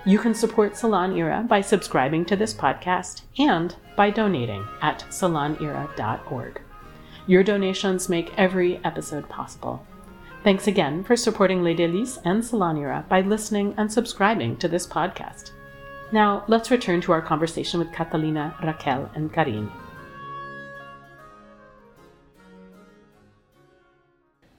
You 0.06 0.20
can 0.20 0.34
support 0.34 0.76
Salon 0.76 1.16
Era 1.16 1.44
by 1.48 1.60
subscribing 1.60 2.24
to 2.26 2.36
this 2.36 2.54
podcast 2.54 3.22
and 3.40 3.74
by 3.96 4.10
donating 4.10 4.64
at 4.80 5.04
salonera.org. 5.10 6.60
Your 7.26 7.42
donations 7.42 8.08
make 8.08 8.32
every 8.38 8.76
episode 8.84 9.28
possible. 9.28 9.84
Thanks 10.44 10.68
again 10.68 11.02
for 11.02 11.16
supporting 11.16 11.64
Les 11.64 11.74
Délices 11.74 12.20
and 12.24 12.44
Salon 12.44 12.78
Era 12.78 13.04
by 13.08 13.20
listening 13.22 13.74
and 13.76 13.92
subscribing 13.92 14.56
to 14.58 14.68
this 14.68 14.86
podcast. 14.86 15.50
Now, 16.12 16.44
let's 16.46 16.70
return 16.70 17.00
to 17.00 17.10
our 17.10 17.20
conversation 17.20 17.80
with 17.80 17.90
Catalina, 17.90 18.54
Raquel, 18.62 19.10
and 19.16 19.32
Karin. 19.32 19.72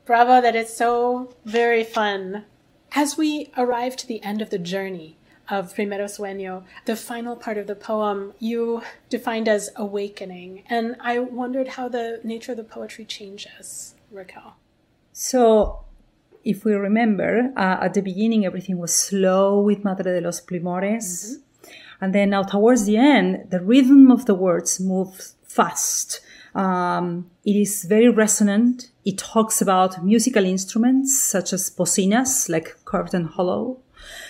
Bravo, 0.03 0.41
that 0.41 0.57
is 0.57 0.75
so 0.75 1.33
very 1.45 1.85
fun. 1.85 2.43
As 2.91 3.15
we 3.15 3.49
arrive 3.55 3.95
to 3.95 4.07
the 4.07 4.21
end 4.23 4.41
of 4.41 4.49
the 4.49 4.59
journey 4.59 5.17
of 5.49 5.73
Primero 5.73 6.05
Sueño, 6.05 6.63
the 6.85 6.95
final 6.95 7.35
part 7.35 7.57
of 7.57 7.67
the 7.67 7.75
poem 7.75 8.33
you 8.39 8.81
defined 9.09 9.47
as 9.47 9.69
awakening. 9.75 10.63
And 10.69 10.95
I 10.99 11.19
wondered 11.19 11.69
how 11.69 11.89
the 11.89 12.19
nature 12.23 12.51
of 12.51 12.57
the 12.57 12.63
poetry 12.63 13.05
changes, 13.05 13.95
Raquel. 14.11 14.55
So, 15.13 15.79
if 16.43 16.63
we 16.63 16.73
remember, 16.73 17.51
uh, 17.57 17.77
at 17.81 17.93
the 17.93 18.01
beginning 18.01 18.45
everything 18.45 18.77
was 18.77 18.93
slow 18.93 19.59
with 19.61 19.83
Madre 19.83 20.19
de 20.19 20.21
los 20.21 20.41
Primores. 20.41 21.37
Mm-hmm. 21.37 21.73
And 21.99 22.13
then 22.13 22.29
now 22.29 22.43
towards 22.43 22.85
the 22.85 22.97
end, 22.97 23.47
the 23.49 23.59
rhythm 23.59 24.11
of 24.11 24.25
the 24.25 24.35
words 24.35 24.79
moves 24.79 25.35
fast. 25.43 26.21
Um, 26.53 27.29
it 27.43 27.55
is 27.55 27.83
very 27.83 28.09
resonant. 28.09 28.91
It 29.05 29.17
talks 29.17 29.61
about 29.61 30.03
musical 30.03 30.45
instruments 30.45 31.19
such 31.19 31.53
as 31.53 31.69
bocinas, 31.69 32.49
like 32.49 32.75
curved 32.85 33.13
and 33.13 33.27
hollow, 33.27 33.79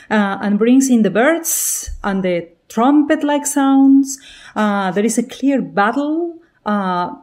uh, 0.10 0.38
and 0.42 0.58
brings 0.58 0.90
in 0.90 1.04
the 1.04 1.10
birds 1.10 1.92
and 2.04 2.24
the 2.24 2.50
trumpet-like 2.70 3.46
sounds. 3.46 4.20
Uh, 4.56 4.92
there 4.92 5.06
is 5.06 5.18
a 5.18 5.24
clear 5.24 5.62
battle 5.62 6.40
uh, 6.66 7.16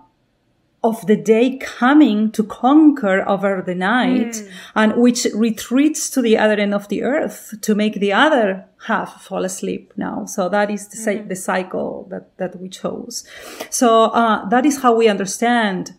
of 0.84 1.06
the 1.06 1.16
day 1.16 1.56
coming 1.58 2.30
to 2.30 2.44
conquer 2.44 3.26
over 3.26 3.62
the 3.64 3.74
night 3.74 4.34
mm. 4.34 4.50
and 4.74 4.94
which 4.96 5.26
retreats 5.34 6.10
to 6.10 6.20
the 6.20 6.36
other 6.36 6.54
end 6.54 6.74
of 6.74 6.88
the 6.88 7.02
earth 7.02 7.54
to 7.62 7.74
make 7.74 7.94
the 7.94 8.12
other 8.12 8.66
half 8.86 9.22
fall 9.22 9.44
asleep 9.44 9.94
now. 9.96 10.26
So 10.26 10.50
that 10.50 10.70
is 10.70 10.88
the, 10.88 10.98
mm. 10.98 11.28
the 11.28 11.36
cycle 11.36 12.06
that, 12.10 12.36
that 12.36 12.60
we 12.60 12.68
chose. 12.68 13.24
So, 13.70 14.04
uh, 14.10 14.46
that 14.50 14.66
is 14.66 14.82
how 14.82 14.94
we 14.94 15.08
understand 15.08 15.94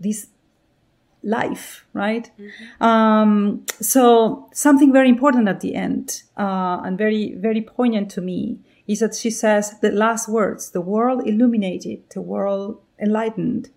this 0.00 0.28
life, 1.26 1.84
right? 1.92 2.30
Mm-hmm. 2.38 2.82
Um, 2.82 3.66
so 3.80 4.48
something 4.52 4.92
very 4.92 5.08
important 5.08 5.48
at 5.48 5.60
the 5.60 5.74
end, 5.74 6.22
uh, 6.38 6.80
and 6.84 6.96
very, 6.96 7.34
very 7.34 7.60
poignant 7.60 8.10
to 8.12 8.20
me 8.20 8.60
is 8.86 9.00
that 9.00 9.14
she 9.14 9.30
says 9.30 9.78
the 9.80 9.90
last 9.90 10.28
words, 10.28 10.70
the 10.70 10.80
world 10.80 11.26
illuminated, 11.26 12.08
the 12.10 12.20
world 12.20 12.80
enlightened 12.98 13.70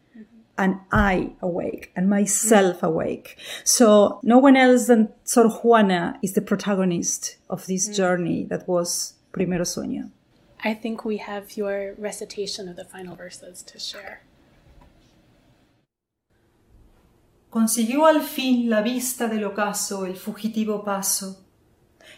and 0.60 0.78
I 0.92 1.32
awake 1.42 1.92
and 1.96 2.10
myself 2.10 2.84
awake. 2.84 3.38
So 3.64 4.20
no 4.24 4.38
one 4.38 4.58
else 4.58 4.88
than 4.88 5.10
Sor 5.24 5.50
Juana 5.50 6.20
is 6.22 6.34
the 6.34 6.42
protagonist 6.42 7.38
of 7.50 7.66
this 7.66 7.90
mm. 7.90 7.96
journey 7.96 8.44
that 8.50 8.68
was 8.68 9.14
Primero 9.32 9.64
Sueño. 9.64 10.12
I 10.62 10.74
think 10.74 11.06
we 11.06 11.18
have 11.18 11.56
your 11.56 11.96
recitation 11.98 12.68
of 12.68 12.76
the 12.76 12.84
final 12.84 13.16
verses 13.16 13.64
to 13.64 13.80
share. 13.80 14.22
Consiguió 17.50 18.06
al 18.06 18.22
fin 18.22 18.70
la 18.70 18.82
vista 18.82 19.28
del 19.28 19.44
ocaso 19.44 20.06
el 20.06 20.16
fugitivo 20.16 20.84
paso, 20.84 21.46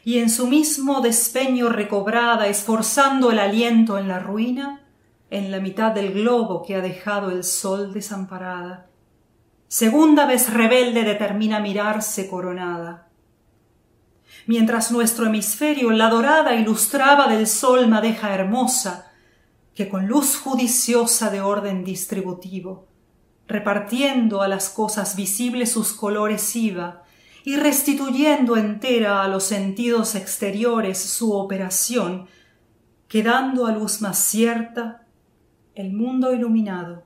y 0.03 0.17
en 0.17 0.29
su 0.29 0.47
mismo 0.47 0.99
despeño 0.99 1.69
recobrada, 1.69 2.47
esforzando 2.47 3.31
el 3.31 3.39
aliento 3.39 3.97
en 3.97 4.09
la 4.09 4.19
ruina, 4.19 4.81
en 5.29 5.49
la 5.49 5.61
mitad 5.61 5.93
del 5.93 6.11
globo 6.11 6.63
que 6.63 6.75
ha 6.75 6.81
dejado 6.81 7.31
el 7.31 7.45
sol 7.45 7.93
desamparada. 7.93 8.87
Segunda 9.69 10.25
vez 10.25 10.51
rebelde 10.53 11.03
determina 11.03 11.61
mirarse 11.61 12.27
coronada. 12.27 13.07
Mientras 14.47 14.91
nuestro 14.91 15.27
hemisferio 15.27 15.91
la 15.91 16.09
dorada 16.09 16.55
ilustraba 16.55 17.27
del 17.27 17.47
sol 17.47 17.87
madeja 17.87 18.35
hermosa, 18.35 19.13
que 19.73 19.87
con 19.87 20.07
luz 20.07 20.35
judiciosa 20.35 21.29
de 21.29 21.39
orden 21.39 21.85
distributivo, 21.85 22.90
repartiendo 23.51 24.41
a 24.41 24.47
las 24.47 24.69
cosas 24.69 25.15
visibles 25.15 25.71
sus 25.71 25.93
colores 25.93 26.55
iba, 26.55 27.03
y 27.43 27.57
restituyendo 27.57 28.55
entera 28.55 29.23
a 29.23 29.27
los 29.27 29.43
sentidos 29.43 30.15
exteriores 30.15 30.97
su 30.99 31.33
operación, 31.33 32.27
quedando 33.07 33.65
a 33.65 33.71
luz 33.71 34.01
más 34.01 34.17
cierta 34.17 35.05
el 35.75 35.91
mundo 35.91 36.33
iluminado 36.33 37.03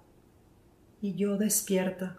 y 1.01 1.15
yo 1.15 1.37
despierta. 1.37 2.17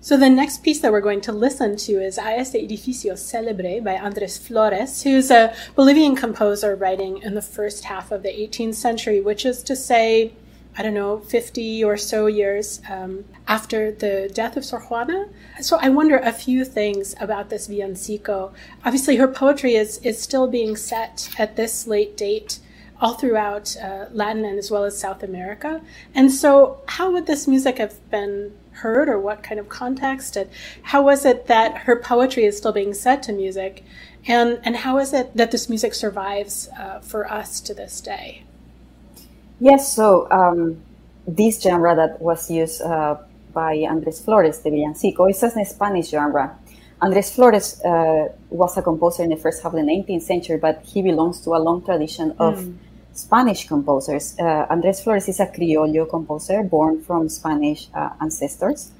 So 0.00 0.16
the 0.16 0.30
next 0.30 0.62
piece 0.62 0.80
that 0.82 0.92
we're 0.92 1.00
going 1.00 1.20
to 1.22 1.32
listen 1.32 1.76
to 1.76 2.00
is 2.00 2.18
A 2.18 2.36
este 2.36 2.54
edificio 2.54 3.16
celebre 3.16 3.80
by 3.80 3.96
Andres 3.96 4.38
Flores, 4.38 5.02
who's 5.02 5.30
a 5.32 5.52
Bolivian 5.74 6.14
composer 6.14 6.76
writing 6.76 7.20
in 7.20 7.34
the 7.34 7.42
first 7.42 7.84
half 7.84 8.12
of 8.12 8.22
the 8.22 8.28
18th 8.28 8.76
century, 8.76 9.20
which 9.20 9.44
is 9.44 9.60
to 9.64 9.74
say, 9.74 10.34
I 10.78 10.82
don't 10.82 10.94
know, 10.94 11.18
50 11.18 11.82
or 11.82 11.96
so 11.96 12.26
years 12.26 12.80
um, 12.88 13.24
after 13.48 13.90
the 13.90 14.30
death 14.32 14.56
of 14.56 14.64
Sor 14.64 14.78
Juana. 14.78 15.26
So 15.60 15.76
I 15.80 15.88
wonder 15.88 16.18
a 16.18 16.30
few 16.32 16.64
things 16.64 17.16
about 17.20 17.50
this 17.50 17.66
villancico. 17.66 18.52
Obviously, 18.84 19.16
her 19.16 19.26
poetry 19.26 19.74
is, 19.74 19.98
is 19.98 20.22
still 20.22 20.46
being 20.46 20.76
set 20.76 21.30
at 21.36 21.56
this 21.56 21.88
late 21.88 22.16
date 22.16 22.60
all 23.00 23.14
throughout 23.14 23.76
uh, 23.76 24.06
Latin 24.12 24.44
and 24.44 24.56
as 24.56 24.70
well 24.70 24.84
as 24.84 24.96
South 24.96 25.24
America. 25.24 25.80
And 26.14 26.30
so, 26.30 26.80
how 26.86 27.10
would 27.10 27.26
this 27.26 27.48
music 27.48 27.78
have 27.78 28.08
been 28.08 28.52
heard, 28.70 29.08
or 29.08 29.18
what 29.18 29.42
kind 29.42 29.58
of 29.58 29.68
context? 29.68 30.36
And 30.36 30.48
how 30.82 31.02
was 31.02 31.24
it 31.24 31.48
that 31.48 31.78
her 31.78 31.96
poetry 31.96 32.44
is 32.44 32.56
still 32.56 32.72
being 32.72 32.94
set 32.94 33.24
to 33.24 33.32
music? 33.32 33.84
And, 34.28 34.60
and 34.62 34.76
how 34.76 34.98
is 34.98 35.12
it 35.12 35.36
that 35.36 35.50
this 35.50 35.68
music 35.68 35.94
survives 35.94 36.68
uh, 36.78 37.00
for 37.00 37.28
us 37.28 37.60
to 37.62 37.74
this 37.74 38.00
day? 38.00 38.44
Yes, 39.60 39.92
so 39.94 40.30
um, 40.30 40.80
this 41.26 41.60
genre 41.60 41.94
that 41.96 42.20
was 42.20 42.50
used 42.50 42.82
uh, 42.82 43.16
by 43.52 43.74
Andres 43.88 44.20
Flores, 44.20 44.60
the 44.60 44.70
villancico, 44.70 45.28
is 45.30 45.42
a 45.42 45.64
Spanish 45.64 46.08
genre. 46.08 46.56
Andres 47.00 47.30
Flores 47.34 47.80
uh, 47.82 48.28
was 48.50 48.76
a 48.76 48.82
composer 48.82 49.22
in 49.22 49.30
the 49.30 49.36
first 49.36 49.62
half 49.62 49.72
of 49.72 49.78
the 49.78 49.84
19th 49.84 50.22
century, 50.22 50.58
but 50.58 50.82
he 50.84 51.02
belongs 51.02 51.40
to 51.42 51.50
a 51.50 51.58
long 51.58 51.84
tradition 51.84 52.34
of 52.38 52.58
mm 52.58 52.74
Spanish 53.18 53.66
composers. 53.66 54.36
Uh, 54.38 54.66
Andrés 54.70 55.02
Flores 55.02 55.28
is 55.28 55.40
a 55.40 55.46
criollo 55.46 56.08
composer 56.08 56.62
born 56.62 57.02
from 57.02 57.28
Spanish 57.28 57.88
uh, 57.92 58.10
ancestors. 58.20 58.92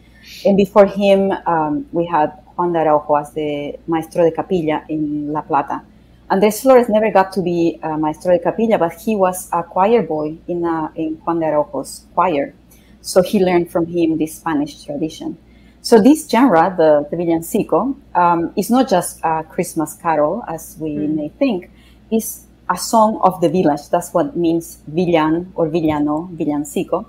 And 0.44 0.56
before 0.56 0.86
him, 0.86 1.32
um, 1.46 1.86
we 1.92 2.04
had 2.06 2.32
Juan 2.56 2.72
de 2.72 2.80
Araujo 2.80 3.14
as 3.14 3.32
the 3.32 3.78
maestro 3.86 4.24
de 4.24 4.32
capilla 4.32 4.84
in 4.88 5.32
La 5.32 5.42
Plata. 5.42 5.82
Andrés 6.30 6.60
Flores 6.60 6.88
never 6.90 7.10
got 7.10 7.32
to 7.32 7.40
be 7.40 7.78
a 7.82 7.96
maestro 7.96 8.32
de 8.32 8.38
capilla, 8.38 8.76
but 8.78 8.92
he 8.92 9.16
was 9.16 9.48
a 9.52 9.62
choir 9.62 10.02
boy 10.02 10.36
in, 10.46 10.64
a, 10.64 10.92
in 10.94 11.14
Juan 11.24 11.40
de 11.40 11.46
Araujo's 11.46 12.04
choir. 12.14 12.54
So 13.00 13.22
he 13.22 13.42
learned 13.42 13.70
from 13.70 13.86
him 13.86 14.18
this 14.18 14.34
Spanish 14.36 14.84
tradition. 14.84 15.38
So 15.80 16.02
this 16.02 16.28
genre, 16.28 16.74
the, 16.76 17.08
the 17.10 17.16
villancico, 17.16 17.96
um, 18.14 18.52
is 18.56 18.68
not 18.68 18.90
just 18.90 19.20
a 19.24 19.42
Christmas 19.44 19.94
carol, 19.94 20.44
as 20.46 20.76
we 20.78 20.96
mm. 20.96 21.14
may 21.14 21.28
think. 21.30 21.70
It's 22.10 22.44
a 22.68 22.76
song 22.76 23.20
of 23.22 23.40
the 23.40 23.48
village. 23.48 23.88
That's 23.88 24.12
what 24.12 24.36
means 24.36 24.78
villan 24.90 25.50
or 25.54 25.68
villano, 25.68 26.28
villancico. 26.34 27.06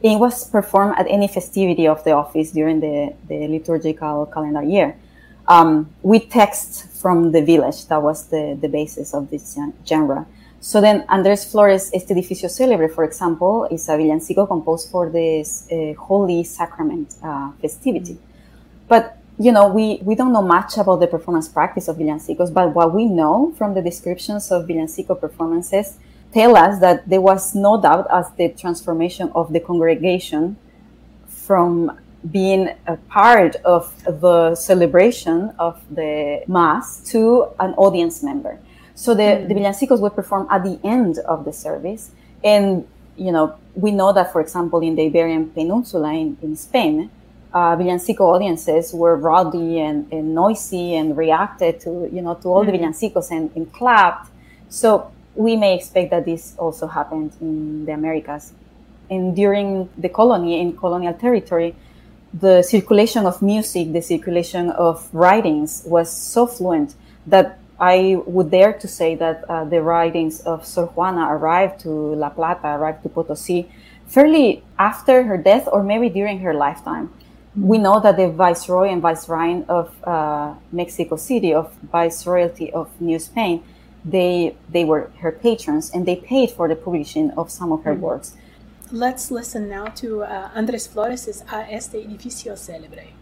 It 0.00 0.16
was 0.18 0.48
performed 0.48 0.94
at 0.98 1.08
any 1.08 1.26
festivity 1.26 1.88
of 1.88 2.04
the 2.04 2.12
office 2.12 2.52
during 2.52 2.80
the, 2.80 3.14
the 3.28 3.48
liturgical 3.48 4.26
calendar 4.26 4.62
year. 4.62 4.96
Um, 5.52 5.90
with 6.02 6.30
texts 6.30 6.74
from 7.02 7.32
the 7.32 7.42
village, 7.42 7.86
that 7.88 8.00
was 8.00 8.28
the, 8.28 8.56
the 8.58 8.68
basis 8.68 9.12
of 9.12 9.28
this 9.28 9.58
genre. 9.86 10.24
So 10.60 10.80
then 10.80 11.04
Andrés 11.08 11.50
Flores 11.50 11.90
Este 11.92 12.12
Edificio 12.12 12.48
Célebre, 12.48 12.88
for 12.88 13.04
example, 13.04 13.68
is 13.70 13.88
a 13.88 13.92
villancico 13.92 14.46
composed 14.46 14.90
for 14.90 15.10
this 15.10 15.66
uh, 15.70 15.92
Holy 15.94 16.42
Sacrament 16.44 17.16
uh, 17.22 17.50
festivity. 17.60 18.16
But 18.88 19.18
you 19.38 19.52
know, 19.52 19.66
we, 19.68 19.98
we 20.02 20.14
don't 20.14 20.32
know 20.32 20.42
much 20.42 20.78
about 20.78 21.00
the 21.00 21.06
performance 21.06 21.48
practice 21.48 21.88
of 21.88 21.96
villancicos, 21.96 22.52
but 22.52 22.74
what 22.74 22.94
we 22.94 23.04
know 23.04 23.52
from 23.58 23.74
the 23.74 23.82
descriptions 23.82 24.50
of 24.52 24.66
villancico 24.66 25.18
performances 25.20 25.98
tell 26.32 26.56
us 26.56 26.80
that 26.80 27.08
there 27.08 27.20
was 27.20 27.54
no 27.54 27.80
doubt 27.80 28.06
as 28.10 28.30
the 28.38 28.48
transformation 28.50 29.30
of 29.34 29.52
the 29.52 29.60
congregation 29.60 30.56
from 31.26 31.98
being 32.30 32.70
a 32.86 32.96
part 33.08 33.56
of 33.64 33.92
the 34.04 34.54
celebration 34.54 35.52
of 35.58 35.82
the 35.90 36.42
mass 36.46 37.00
to 37.10 37.48
an 37.58 37.74
audience 37.74 38.22
member. 38.22 38.58
So 38.94 39.14
the, 39.14 39.22
mm. 39.22 39.48
the 39.48 39.54
villancicos 39.54 40.00
were 40.00 40.10
performed 40.10 40.48
at 40.50 40.62
the 40.62 40.78
end 40.84 41.18
of 41.18 41.44
the 41.44 41.52
service. 41.52 42.12
And, 42.44 42.86
you 43.16 43.32
know, 43.32 43.56
we 43.74 43.90
know 43.90 44.12
that, 44.12 44.32
for 44.32 44.40
example, 44.40 44.80
in 44.80 44.94
the 44.94 45.06
Iberian 45.06 45.50
Peninsula 45.50 46.12
in, 46.12 46.36
in 46.42 46.56
Spain, 46.56 47.10
uh, 47.52 47.76
villancico 47.76 48.20
audiences 48.20 48.92
were 48.92 49.16
rowdy 49.16 49.80
and, 49.80 50.10
and, 50.12 50.34
noisy 50.34 50.94
and 50.94 51.16
reacted 51.16 51.80
to, 51.80 52.08
you 52.12 52.22
know, 52.22 52.34
to 52.34 52.48
all 52.48 52.64
mm. 52.64 52.70
the 52.70 52.78
villancicos 52.78 53.30
and, 53.30 53.50
and 53.56 53.72
clapped. 53.72 54.30
So 54.68 55.10
we 55.34 55.56
may 55.56 55.74
expect 55.74 56.10
that 56.10 56.24
this 56.24 56.54
also 56.56 56.86
happened 56.86 57.32
in 57.40 57.84
the 57.84 57.92
Americas. 57.92 58.52
And 59.10 59.36
during 59.36 59.90
the 59.98 60.08
colony, 60.08 60.60
in 60.60 60.76
colonial 60.76 61.12
territory, 61.14 61.74
the 62.32 62.62
circulation 62.62 63.26
of 63.26 63.42
music, 63.42 63.92
the 63.92 64.00
circulation 64.00 64.70
of 64.70 65.08
writings 65.12 65.82
was 65.84 66.10
so 66.10 66.46
fluent 66.46 66.94
that 67.26 67.58
I 67.78 68.22
would 68.26 68.50
dare 68.50 68.72
to 68.74 68.88
say 68.88 69.14
that 69.16 69.44
uh, 69.48 69.64
the 69.64 69.82
writings 69.82 70.40
of 70.40 70.64
Sor 70.64 70.86
Juana 70.86 71.26
arrived 71.34 71.80
to 71.80 71.90
La 71.90 72.30
Plata, 72.30 72.68
arrived 72.68 73.02
to 73.02 73.08
Potosi 73.08 73.68
fairly 74.06 74.62
after 74.78 75.24
her 75.24 75.36
death 75.36 75.68
or 75.70 75.82
maybe 75.82 76.08
during 76.08 76.40
her 76.40 76.54
lifetime. 76.54 77.12
We 77.56 77.78
know 77.78 78.00
that 78.00 78.16
the 78.16 78.28
viceroy 78.28 78.88
and 78.88 79.02
viceroy 79.02 79.64
of 79.68 79.90
uh, 80.04 80.54
Mexico 80.70 81.16
City, 81.16 81.52
of 81.52 81.74
viceroyalty 81.92 82.72
of 82.72 82.88
New 83.00 83.18
Spain, 83.18 83.62
they 84.04 84.56
they 84.68 84.84
were 84.84 85.10
her 85.20 85.32
patrons 85.32 85.90
and 85.90 86.06
they 86.06 86.16
paid 86.16 86.50
for 86.50 86.66
the 86.68 86.76
publishing 86.76 87.30
of 87.32 87.50
some 87.50 87.72
of 87.72 87.84
her 87.84 87.92
mm-hmm. 87.92 88.02
works. 88.02 88.36
Let's 88.94 89.30
listen 89.30 89.70
now 89.70 89.86
to 90.02 90.22
uh, 90.22 90.50
Andrés 90.54 90.86
Flores' 90.86 91.42
A 91.48 91.62
este 91.70 91.96
edificio 91.96 92.58
célebre. 92.58 93.21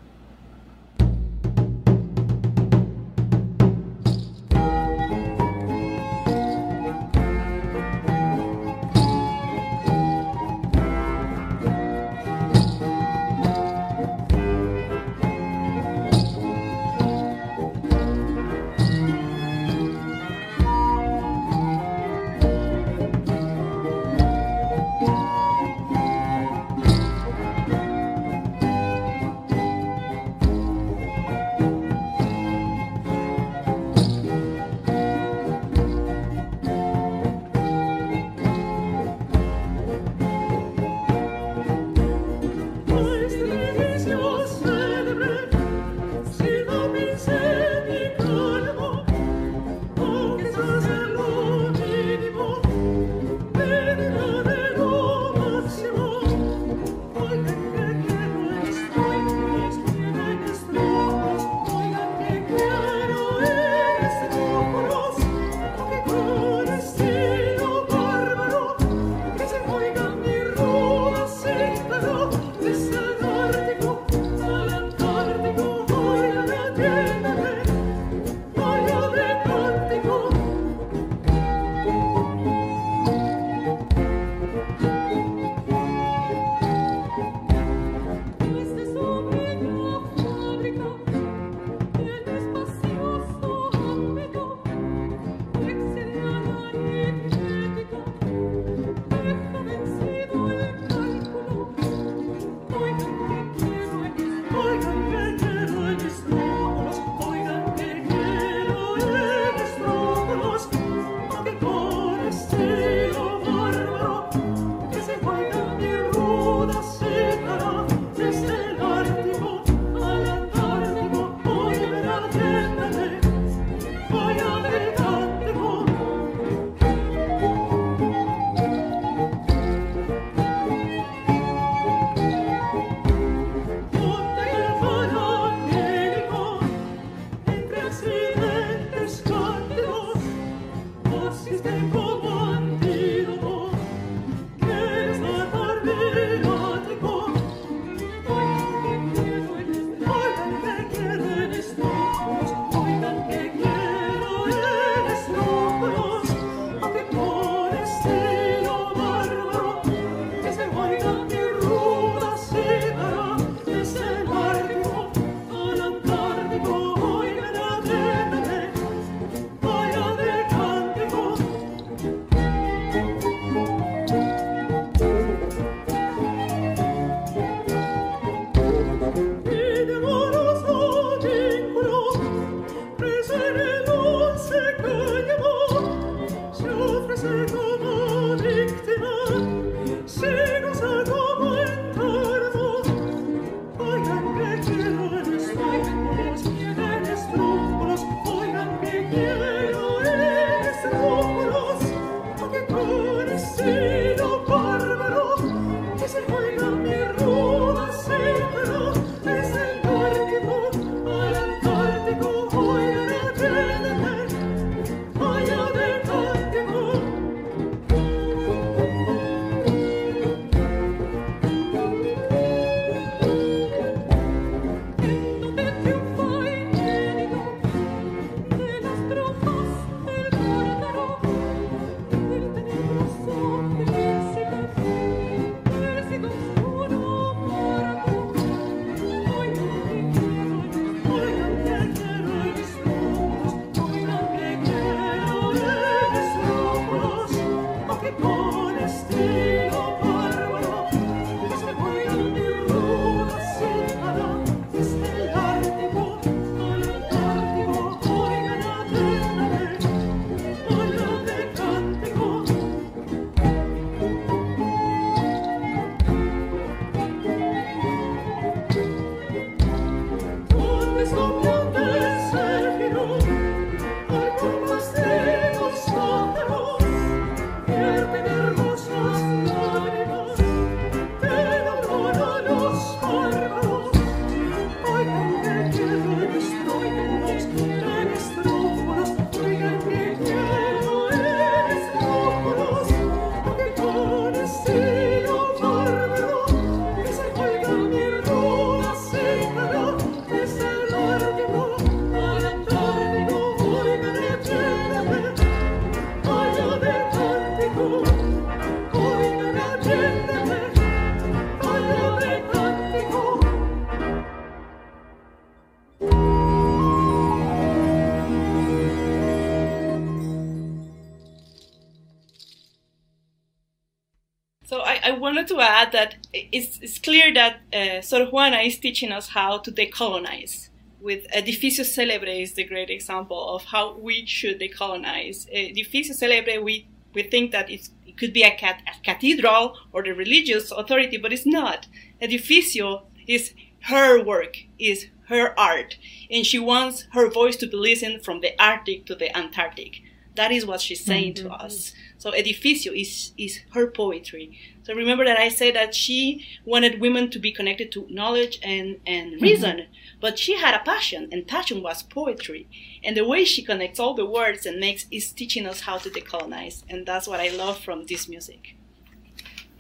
To 325.51 325.61
add 325.61 325.93
that 325.93 326.15
it's, 326.33 326.79
it's 326.81 326.99
clear 326.99 327.35
that 327.35 327.61
uh, 327.73 328.01
Sor 328.01 328.27
Juana 328.27 328.59
is 328.59 328.79
teaching 328.79 329.13
us 329.13 329.29
how 329.29 329.59
to 329.59 329.71
decolonize. 329.71 330.69
With 331.01 331.27
Edificio 331.33 331.85
Celebre 331.85 332.43
is 332.43 332.55
the 332.55 332.65
great 332.65 332.91
example 332.91 333.55
of 333.55 333.65
how 333.65 333.97
we 333.97 334.27
should 334.27 334.61
decolonize. 334.61 335.49
Edificio 335.53 336.15
Celebre, 336.15 336.63
we, 336.63 336.87
we 337.15 337.23
think 337.25 337.53
that 337.53 337.71
it 337.71 337.89
could 338.17 338.33
be 338.33 338.43
a, 338.43 338.55
cat, 338.57 338.83
a 338.87 339.03
cathedral 339.03 339.77
or 339.93 340.03
the 340.03 340.13
religious 340.13 340.71
authority, 340.71 341.17
but 341.17 341.33
it's 341.33 341.47
not. 341.47 341.87
Edificio 342.23 343.03
is 343.27 343.55
her 343.85 344.23
work, 344.23 344.59
is 344.79 345.07
her 345.29 345.59
art, 345.59 345.97
and 346.31 346.45
she 346.45 346.59
wants 346.59 347.07
her 347.13 347.29
voice 347.31 347.57
to 347.57 347.67
be 347.67 347.77
listened 347.77 348.25
from 348.25 348.41
the 348.41 348.53
Arctic 348.63 349.07
to 349.07 349.15
the 349.15 349.35
Antarctic. 349.37 350.03
That 350.37 350.53
is 350.53 350.67
what 350.67 350.81
she's 350.81 351.05
saying 351.05 351.35
mm-hmm. 351.35 351.49
to 351.49 351.55
us. 351.55 351.93
So 352.21 352.33
Edificio 352.33 352.93
is, 352.93 353.33
is 353.39 353.61
her 353.73 353.87
poetry. 353.87 354.59
So 354.83 354.93
remember 354.93 355.25
that 355.25 355.39
I 355.39 355.49
said 355.49 355.75
that 355.75 355.95
she 355.95 356.47
wanted 356.67 357.01
women 357.01 357.31
to 357.31 357.39
be 357.39 357.51
connected 357.51 357.91
to 357.93 358.07
knowledge 358.11 358.61
and, 358.63 359.01
and 359.07 359.33
mm-hmm. 359.33 359.43
reason, 359.43 359.77
mm-hmm. 359.79 360.21
but 360.21 360.39
she 360.39 360.55
had 360.55 360.75
a 360.75 360.85
passion, 360.85 361.31
and 361.33 361.49
passion 361.49 361.83
was 361.83 362.03
poetry. 362.03 362.69
And 363.03 363.17
the 363.17 363.27
way 363.27 363.47
she 363.47 363.63
connects 363.63 363.99
all 363.99 364.13
the 364.13 364.27
words 364.27 364.67
and 364.67 364.79
makes 364.79 365.07
is 365.11 365.33
teaching 365.33 365.65
us 365.65 365.81
how 365.81 365.97
to 365.97 366.11
decolonize. 366.11 366.83
And 366.91 367.07
that's 367.07 367.27
what 367.27 367.41
I 367.41 367.49
love 367.57 367.81
from 367.81 368.05
this 368.05 368.29
music. 368.29 368.77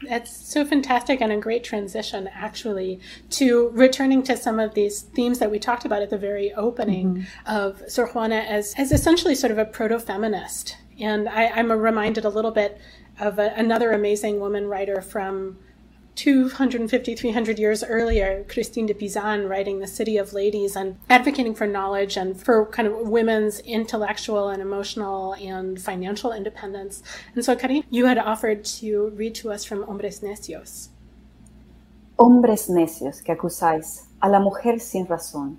That's 0.08 0.34
so 0.34 0.64
fantastic 0.64 1.20
and 1.20 1.30
a 1.30 1.36
great 1.36 1.62
transition, 1.62 2.26
actually, 2.32 3.00
to 3.32 3.68
returning 3.74 4.22
to 4.22 4.34
some 4.38 4.58
of 4.58 4.72
these 4.72 5.02
themes 5.02 5.40
that 5.40 5.50
we 5.50 5.58
talked 5.58 5.84
about 5.84 6.00
at 6.00 6.08
the 6.08 6.16
very 6.16 6.54
opening 6.54 7.16
mm-hmm. 7.16 7.54
of 7.54 7.82
Sor 7.86 8.06
Juana 8.06 8.36
as, 8.36 8.74
as 8.78 8.92
essentially 8.92 9.34
sort 9.34 9.50
of 9.50 9.58
a 9.58 9.66
proto 9.66 9.98
feminist 9.98 10.78
and 11.00 11.28
I, 11.28 11.44
am 11.44 11.72
reminded 11.72 12.24
a 12.24 12.28
little 12.28 12.50
bit 12.50 12.80
of 13.18 13.38
a, 13.38 13.52
another 13.56 13.92
amazing 13.92 14.40
woman 14.40 14.68
writer 14.68 15.00
from 15.00 15.58
250, 16.16 17.14
300 17.14 17.58
years 17.58 17.82
earlier, 17.82 18.44
Christine 18.48 18.86
de 18.86 18.94
Pizan, 18.94 19.48
writing 19.48 19.78
The 19.78 19.86
City 19.86 20.18
of 20.18 20.32
Ladies 20.32 20.76
and 20.76 20.98
advocating 21.08 21.54
for 21.54 21.66
knowledge 21.66 22.16
and 22.16 22.38
for 22.38 22.66
kind 22.66 22.86
of 22.86 23.08
women's 23.08 23.60
intellectual 23.60 24.50
and 24.50 24.60
emotional 24.60 25.34
and 25.34 25.80
financial 25.80 26.32
independence. 26.32 27.02
And 27.34 27.44
so, 27.44 27.56
Karin, 27.56 27.84
you 27.88 28.06
had 28.06 28.18
offered 28.18 28.64
to 28.80 29.12
read 29.16 29.34
to 29.36 29.50
us 29.50 29.64
from 29.64 29.82
Hombres 29.84 30.20
Necios. 30.20 30.88
Hombres 32.18 32.68
necios 32.68 33.24
que 33.24 33.34
acusáis 33.34 34.08
a 34.20 34.28
la 34.28 34.40
mujer 34.40 34.78
sin 34.78 35.06
razón, 35.06 35.56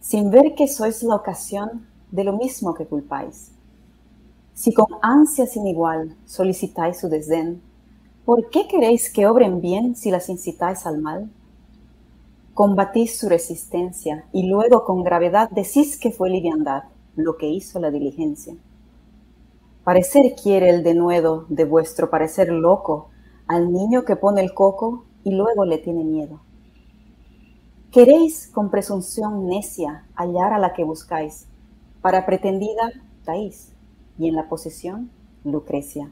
sin 0.00 0.30
ver 0.30 0.54
que 0.56 0.66
sois 0.66 1.02
la 1.02 1.16
ocasión 1.16 1.86
de 2.10 2.24
lo 2.24 2.32
mismo 2.32 2.74
que 2.74 2.86
culpáis 2.86 3.50
Si 4.58 4.74
con 4.74 4.88
ansia 5.02 5.46
sin 5.46 5.68
igual 5.68 6.16
solicitáis 6.26 6.98
su 6.98 7.08
desdén, 7.08 7.62
¿por 8.24 8.50
qué 8.50 8.66
queréis 8.66 9.08
que 9.08 9.24
obren 9.28 9.60
bien 9.60 9.94
si 9.94 10.10
las 10.10 10.28
incitáis 10.28 10.84
al 10.84 10.98
mal? 10.98 11.30
Combatís 12.54 13.16
su 13.20 13.28
resistencia 13.28 14.24
y 14.32 14.48
luego 14.48 14.84
con 14.84 15.04
gravedad 15.04 15.48
decís 15.50 15.96
que 15.96 16.10
fue 16.10 16.28
liviandad 16.28 16.82
lo 17.14 17.36
que 17.36 17.46
hizo 17.46 17.78
la 17.78 17.92
diligencia. 17.92 18.56
Parecer 19.84 20.34
quiere 20.34 20.70
el 20.70 20.82
denuedo 20.82 21.46
de 21.48 21.64
vuestro 21.64 22.10
parecer 22.10 22.48
loco 22.48 23.10
al 23.46 23.72
niño 23.72 24.04
que 24.04 24.16
pone 24.16 24.40
el 24.40 24.54
coco 24.54 25.04
y 25.22 25.36
luego 25.36 25.66
le 25.66 25.78
tiene 25.78 26.02
miedo. 26.02 26.40
Queréis 27.92 28.48
con 28.48 28.72
presunción 28.72 29.46
necia 29.46 30.08
hallar 30.16 30.52
a 30.52 30.58
la 30.58 30.72
que 30.72 30.82
buscáis, 30.82 31.46
para 32.02 32.26
pretendida 32.26 32.90
taís 33.24 33.77
y 34.18 34.28
en 34.28 34.34
la 34.34 34.48
posesión, 34.48 35.10
Lucrecia. 35.44 36.10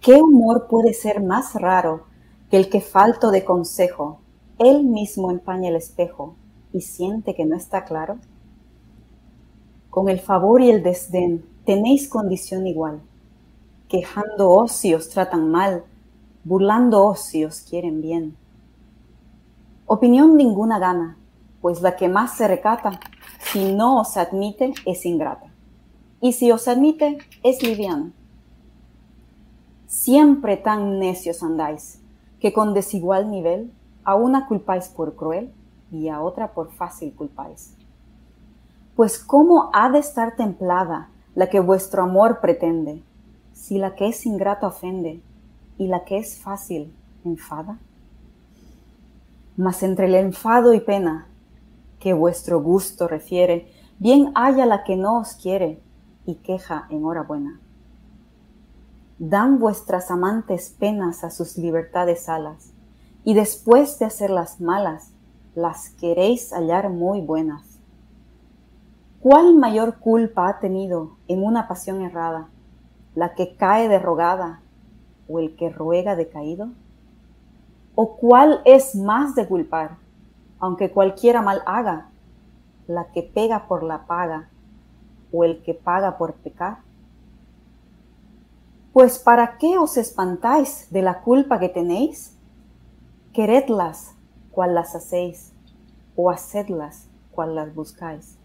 ¿Qué 0.00 0.14
humor 0.14 0.66
puede 0.66 0.92
ser 0.92 1.22
más 1.22 1.54
raro 1.54 2.04
que 2.50 2.56
el 2.56 2.68
que 2.68 2.80
falto 2.80 3.30
de 3.30 3.44
consejo, 3.44 4.18
él 4.58 4.84
mismo 4.84 5.30
empaña 5.30 5.68
el 5.68 5.76
espejo 5.76 6.34
y 6.72 6.80
siente 6.80 7.34
que 7.34 7.44
no 7.44 7.56
está 7.56 7.84
claro? 7.84 8.18
Con 9.88 10.08
el 10.08 10.20
favor 10.20 10.60
y 10.60 10.70
el 10.70 10.82
desdén 10.82 11.44
tenéis 11.64 12.08
condición 12.08 12.66
igual. 12.66 13.00
Quejando 13.88 14.50
ocios 14.50 15.10
tratan 15.10 15.50
mal, 15.50 15.84
burlando 16.44 17.04
ocios 17.04 17.60
quieren 17.60 18.00
bien. 18.00 18.36
Opinión 19.86 20.36
ninguna 20.36 20.78
gana, 20.78 21.16
pues 21.60 21.82
la 21.82 21.96
que 21.96 22.08
más 22.08 22.36
se 22.36 22.48
recata, 22.48 22.98
si 23.40 23.72
no 23.72 24.00
os 24.00 24.16
admite, 24.16 24.72
es 24.86 25.04
ingrata 25.04 25.49
y 26.20 26.32
si 26.32 26.50
os 26.52 26.68
admite, 26.68 27.18
es 27.42 27.62
liviano. 27.62 28.12
Siempre 29.86 30.56
tan 30.56 30.98
necios 30.98 31.42
andáis, 31.42 32.00
que 32.40 32.52
con 32.52 32.74
desigual 32.74 33.30
nivel 33.30 33.72
a 34.04 34.14
una 34.14 34.46
culpáis 34.46 34.88
por 34.88 35.16
cruel 35.16 35.52
y 35.90 36.08
a 36.08 36.20
otra 36.20 36.52
por 36.52 36.72
fácil 36.72 37.12
culpáis. 37.14 37.74
Pues 38.96 39.18
¿cómo 39.18 39.70
ha 39.72 39.90
de 39.90 39.98
estar 39.98 40.36
templada 40.36 41.08
la 41.34 41.48
que 41.48 41.60
vuestro 41.60 42.02
amor 42.02 42.40
pretende, 42.40 43.02
si 43.52 43.78
la 43.78 43.94
que 43.94 44.08
es 44.08 44.26
ingrata 44.26 44.66
ofende 44.66 45.20
y 45.78 45.86
la 45.86 46.04
que 46.04 46.18
es 46.18 46.38
fácil 46.38 46.92
enfada? 47.24 47.78
Mas 49.56 49.82
entre 49.82 50.06
el 50.06 50.14
enfado 50.14 50.74
y 50.74 50.80
pena 50.80 51.26
que 51.98 52.12
vuestro 52.14 52.62
gusto 52.62 53.08
refiere, 53.08 53.70
bien 53.98 54.32
haya 54.34 54.66
la 54.66 54.84
que 54.84 54.96
no 54.96 55.18
os 55.18 55.34
quiere, 55.34 55.80
y 56.30 56.34
queja 56.36 56.86
enhorabuena. 56.90 57.60
Dan 59.18 59.58
vuestras 59.58 60.10
amantes 60.10 60.74
penas 60.78 61.24
a 61.24 61.30
sus 61.30 61.58
libertades 61.58 62.28
alas, 62.28 62.72
y 63.24 63.34
después 63.34 63.98
de 63.98 64.06
hacerlas 64.06 64.60
malas, 64.60 65.12
las 65.54 65.90
queréis 65.90 66.52
hallar 66.52 66.88
muy 66.88 67.20
buenas. 67.20 67.78
¿Cuál 69.20 69.56
mayor 69.56 69.98
culpa 69.98 70.48
ha 70.48 70.60
tenido 70.60 71.16
en 71.28 71.44
una 71.44 71.68
pasión 71.68 72.00
errada, 72.00 72.48
la 73.14 73.34
que 73.34 73.56
cae 73.56 73.88
derrogada 73.88 74.62
o 75.28 75.40
el 75.40 75.56
que 75.56 75.68
ruega 75.68 76.16
decaído? 76.16 76.68
¿O 77.94 78.16
cuál 78.16 78.62
es 78.64 78.94
más 78.94 79.34
de 79.34 79.46
culpar, 79.46 79.98
aunque 80.58 80.90
cualquiera 80.90 81.42
mal 81.42 81.62
haga, 81.66 82.08
la 82.86 83.12
que 83.12 83.22
pega 83.22 83.68
por 83.68 83.82
la 83.82 84.06
paga 84.06 84.48
o 85.32 85.44
el 85.44 85.62
que 85.62 85.74
paga 85.74 86.18
por 86.18 86.34
pecar? 86.34 86.78
Pues 88.92 89.18
¿para 89.18 89.58
qué 89.58 89.78
os 89.78 89.96
espantáis 89.96 90.88
de 90.90 91.02
la 91.02 91.22
culpa 91.22 91.60
que 91.60 91.68
tenéis? 91.68 92.36
Queredlas 93.32 94.14
cual 94.50 94.74
las 94.74 94.96
hacéis, 94.96 95.52
o 96.16 96.30
hacedlas 96.30 97.06
cual 97.30 97.54
las 97.54 97.72
buscáis. 97.74 98.36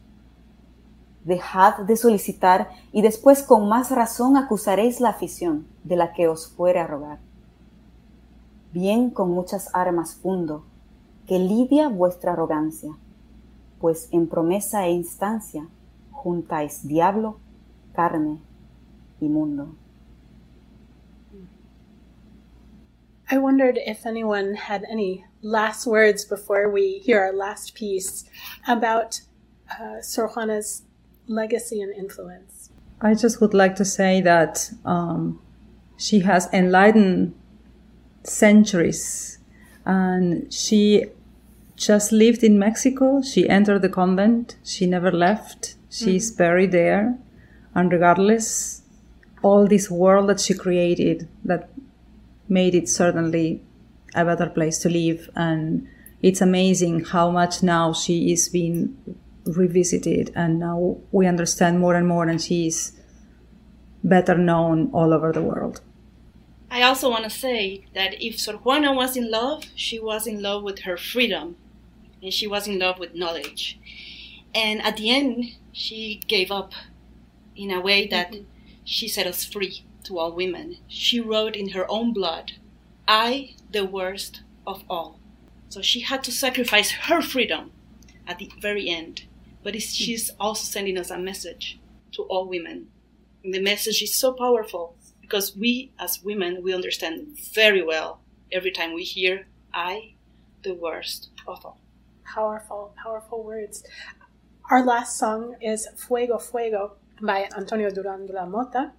Dejad 1.24 1.80
de 1.80 1.98
solicitar 1.98 2.70
y 2.92 3.02
después 3.02 3.42
con 3.42 3.68
más 3.68 3.90
razón 3.90 4.38
acusaréis 4.38 5.02
la 5.02 5.10
afición 5.10 5.66
de 5.84 5.96
la 5.96 6.14
que 6.14 6.28
os 6.28 6.48
fuere 6.48 6.80
a 6.80 6.86
rogar. 6.86 7.18
Bien 8.72 9.10
con 9.10 9.32
muchas 9.32 9.74
armas 9.74 10.14
fundo, 10.14 10.64
que 11.26 11.40
lidia 11.40 11.90
vuestra 11.90 12.34
arrogancia, 12.34 12.92
pues 13.80 14.08
en 14.12 14.28
promesa 14.28 14.86
e 14.86 14.92
instancia 14.92 15.68
juntáis 16.26 16.82
diablo, 16.88 17.39
carne 17.95 18.41
y 19.21 19.28
mundo. 19.28 19.76
I 23.30 23.38
wondered 23.38 23.80
if 23.86 24.05
anyone 24.05 24.55
had 24.55 24.84
any 24.89 25.26
last 25.41 25.88
words 25.88 26.26
before 26.26 26.69
we 26.69 26.99
hear 26.99 27.19
our 27.21 27.34
last 27.34 27.73
piece 27.73 28.26
about 28.67 29.21
uh, 29.80 30.01
Sor 30.01 30.28
Juana's 30.30 30.84
legacy 31.28 31.82
and 31.82 31.93
influence. 31.95 32.69
I 33.01 33.13
just 33.13 33.41
would 33.41 33.53
like 33.53 33.76
to 33.78 33.86
say 33.86 34.21
that 34.21 34.71
um, 34.86 35.39
she 35.97 36.19
has 36.19 36.47
enlightened 36.53 37.34
centuries 38.23 39.39
and 39.86 40.51
she 40.53 41.05
just 41.76 42.11
lived 42.11 42.43
in 42.43 42.57
Mexico. 42.57 43.21
She 43.21 43.49
entered 43.49 43.82
the 43.82 43.89
convent. 43.89 44.55
She 44.63 44.86
never 44.86 45.11
left. 45.11 45.74
She's 45.96 46.30
mm-hmm. 46.30 46.38
buried 46.38 46.72
there, 46.74 47.18
and 47.74 47.89
regardless, 47.89 48.82
all 49.41 49.66
this 49.66 49.89
world 49.89 50.28
that 50.30 50.41
she 50.41 50.54
created 50.54 51.30
that 51.46 51.70
made 52.50 52.76
it 52.76 52.89
certainly 52.89 53.64
a 54.14 54.26
better 54.26 54.50
place 54.50 54.78
to 54.80 54.89
live. 54.89 55.30
And 55.36 55.88
it's 56.22 56.41
amazing 56.41 57.06
how 57.06 57.32
much 57.32 57.64
now 57.64 57.93
she 57.93 58.34
is 58.34 58.50
being 58.50 58.98
revisited, 59.46 60.34
and 60.36 60.60
now 60.60 60.98
we 61.14 61.28
understand 61.28 61.80
more 61.80 61.96
and 61.96 62.08
more, 62.08 62.28
and 62.28 62.41
she 62.41 62.68
is 62.68 62.91
better 64.04 64.38
known 64.38 64.89
all 64.91 65.14
over 65.14 65.32
the 65.32 65.41
world. 65.41 65.82
I 66.70 66.82
also 66.82 67.10
want 67.10 67.24
to 67.24 67.30
say 67.30 67.86
that 67.93 68.22
if 68.22 68.38
Sor 68.38 68.56
Juana 68.56 68.91
was 68.91 69.16
in 69.16 69.32
love, 69.32 69.64
she 69.76 69.98
was 69.98 70.28
in 70.28 70.41
love 70.41 70.62
with 70.64 70.80
her 70.80 70.98
freedom, 70.98 71.56
and 72.22 72.34
she 72.34 72.48
was 72.48 72.68
in 72.68 72.80
love 72.80 73.00
with 73.00 73.16
knowledge. 73.16 73.80
And 74.54 74.82
at 74.82 74.98
the 74.98 75.10
end, 75.10 75.56
she 75.78 76.21
gave 76.28 76.51
up 76.51 76.71
in 77.53 77.69
a 77.69 77.82
way 77.82 78.07
that 78.07 78.32
mm-hmm. 78.32 78.45
she 78.86 79.09
set 79.09 79.28
us 79.28 79.43
free 79.43 79.84
to 80.05 80.17
all 80.17 80.32
women. 80.32 80.78
She 80.88 81.19
wrote 81.19 81.57
in 81.57 81.69
her 81.69 81.86
own 81.91 82.13
blood 82.13 82.53
I, 83.09 83.55
the 83.69 83.86
worst 83.86 84.41
of 84.65 84.86
all. 84.89 85.19
So 85.67 85.82
she 85.82 85.99
had 85.99 86.23
to 86.23 86.32
sacrifice 86.32 86.91
her 86.91 87.21
freedom 87.21 87.71
at 88.26 88.39
the 88.39 88.49
very 88.61 88.89
end. 88.89 89.26
But 89.63 89.80
she's 89.82 90.32
also 90.39 90.63
sending 90.63 90.97
us 90.97 91.11
a 91.11 91.19
message 91.19 91.78
to 92.13 92.23
all 92.23 92.47
women. 92.47 92.88
And 93.43 93.53
the 93.53 93.59
message 93.59 94.01
is 94.01 94.15
so 94.15 94.32
powerful 94.32 94.95
because 95.19 95.57
we, 95.57 95.91
as 95.99 96.23
women, 96.23 96.63
we 96.63 96.73
understand 96.73 97.38
very 97.53 97.84
well 97.84 98.21
every 98.49 98.71
time 98.71 98.93
we 98.93 99.03
hear, 99.03 99.47
I, 99.73 100.13
the 100.63 100.73
worst 100.73 101.32
of 101.45 101.65
all. 101.65 101.82
Powerful, 102.23 102.95
powerful 103.03 103.43
words. 103.43 103.84
Our 104.68 104.84
last 104.84 105.20
song 105.20 105.55
is 105.61 105.88
Fuego, 105.95 106.39
Fuego 106.39 106.93
by 107.22 107.47
Antonio 107.55 107.91
Duran 107.91 108.26
de 108.26 108.34
la 108.34 108.47
Mota. 108.47 108.93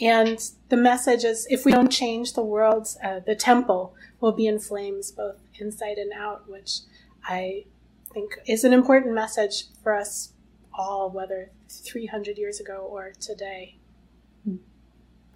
And 0.00 0.38
the 0.70 0.78
message 0.78 1.24
is 1.24 1.46
if 1.50 1.66
we 1.66 1.72
don't 1.72 1.90
change 1.90 2.32
the 2.32 2.42
world, 2.42 2.88
uh, 3.04 3.20
the 3.26 3.34
temple 3.34 3.94
will 4.20 4.32
be 4.32 4.46
in 4.46 4.58
flames 4.58 5.12
both 5.12 5.36
inside 5.58 5.98
and 5.98 6.10
out, 6.14 6.48
which 6.48 6.80
I 7.22 7.66
think 8.14 8.38
is 8.46 8.64
an 8.64 8.72
important 8.72 9.14
message 9.14 9.64
for 9.82 9.94
us 9.94 10.32
all, 10.72 11.10
whether 11.10 11.50
300 11.68 12.38
years 12.38 12.58
ago 12.58 12.78
or 12.90 13.12
today. 13.20 13.76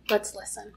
Let's 0.09 0.35
listen. 0.35 0.73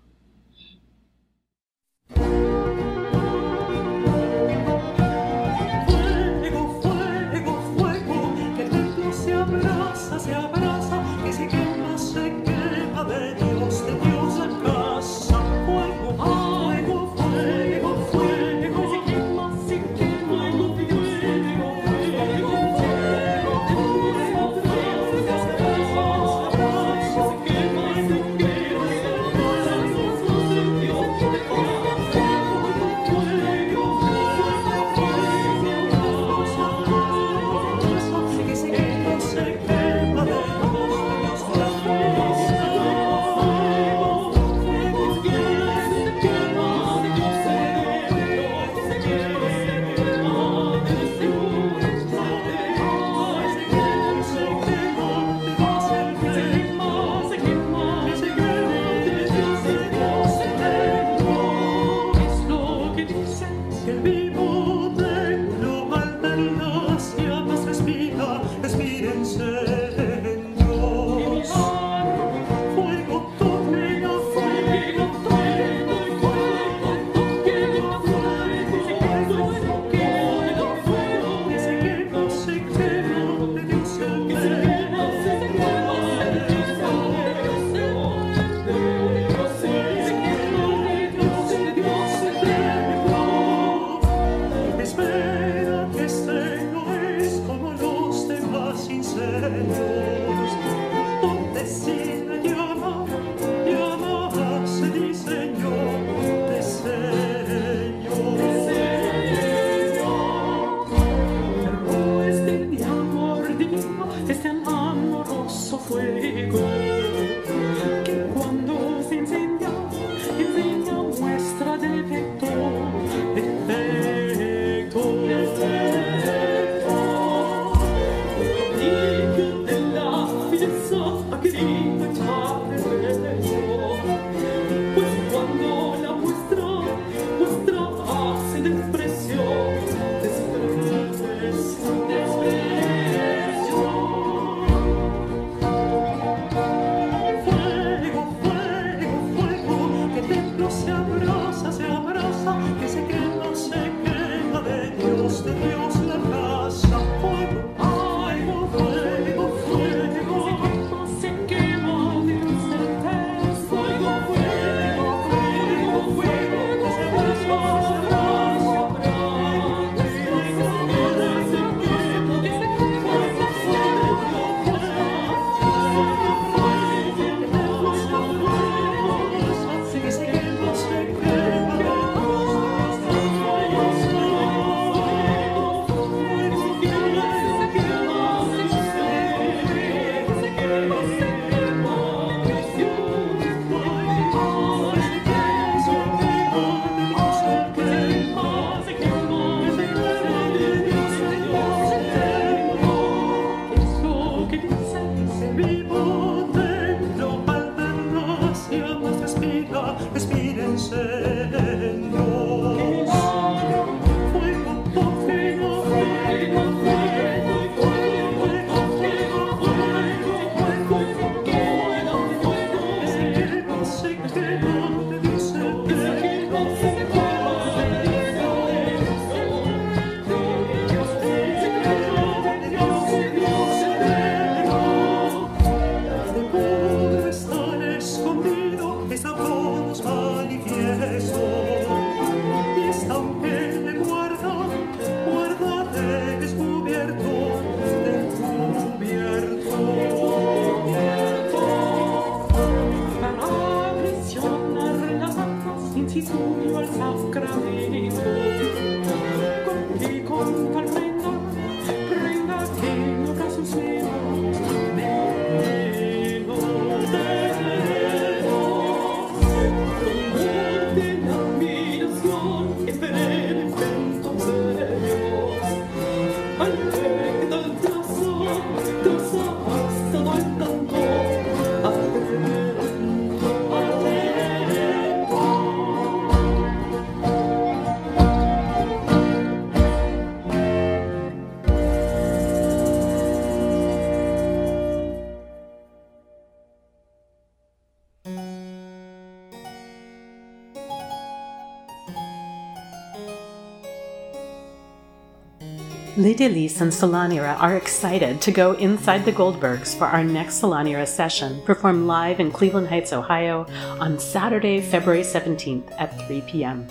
Les 306.28 306.36
Délices 306.36 306.82
and 306.82 306.94
Salon 306.94 307.32
Era 307.32 307.56
are 307.58 307.78
excited 307.78 308.42
to 308.42 308.52
go 308.52 308.74
inside 308.74 309.24
the 309.24 309.32
Goldbergs 309.32 309.98
for 309.98 310.08
our 310.08 310.26
next 310.26 310.56
Salon 310.56 310.86
Era 310.86 311.08
session, 311.08 311.62
performed 311.64 312.06
live 312.06 312.42
in 312.42 312.52
Cleveland 312.52 312.90
Heights, 312.90 313.14
Ohio 313.14 313.66
on 314.02 314.20
Saturday, 314.20 314.82
February 314.82 315.22
17th 315.22 315.90
at 315.98 316.28
3 316.28 316.42
p.m., 316.42 316.86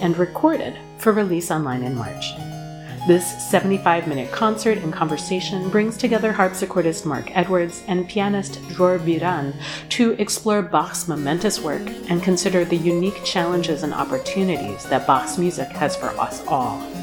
and 0.00 0.18
recorded 0.18 0.76
for 0.98 1.12
release 1.12 1.52
online 1.52 1.84
in 1.84 1.94
March. 1.94 2.32
This 3.06 3.48
75 3.48 4.08
minute 4.08 4.32
concert 4.32 4.78
and 4.78 4.92
conversation 4.92 5.70
brings 5.70 5.96
together 5.96 6.32
harpsichordist 6.32 7.06
Mark 7.06 7.30
Edwards 7.36 7.84
and 7.86 8.08
pianist 8.08 8.60
Dror 8.70 8.98
Biran 8.98 9.54
to 9.90 10.14
explore 10.14 10.62
Bach's 10.62 11.06
momentous 11.06 11.60
work 11.60 11.86
and 12.08 12.24
consider 12.24 12.64
the 12.64 12.76
unique 12.76 13.22
challenges 13.24 13.84
and 13.84 13.94
opportunities 13.94 14.82
that 14.86 15.06
Bach's 15.06 15.38
music 15.38 15.68
has 15.68 15.94
for 15.94 16.08
us 16.18 16.44
all. 16.48 16.99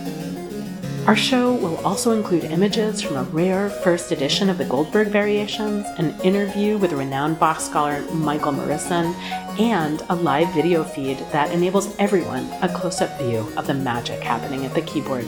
Our 1.07 1.15
show 1.15 1.53
will 1.53 1.77
also 1.85 2.11
include 2.11 2.43
images 2.43 3.01
from 3.01 3.15
a 3.15 3.23
rare 3.23 3.69
first 3.69 4.11
edition 4.11 4.49
of 4.49 4.57
the 4.57 4.65
Goldberg 4.65 5.07
Variations, 5.07 5.85
an 5.97 6.19
interview 6.19 6.77
with 6.77 6.91
renowned 6.91 7.39
Bach 7.39 7.61
scholar 7.61 8.01
Michael 8.11 8.51
Marissen, 8.51 9.15
and 9.57 10.03
a 10.09 10.15
live 10.15 10.53
video 10.53 10.83
feed 10.83 11.19
that 11.31 11.53
enables 11.53 11.95
everyone 11.97 12.49
a 12.61 12.67
close 12.67 12.99
up 12.99 13.17
view 13.19 13.47
of 13.55 13.67
the 13.67 13.73
magic 13.73 14.19
happening 14.19 14.65
at 14.65 14.73
the 14.73 14.81
keyboard. 14.81 15.25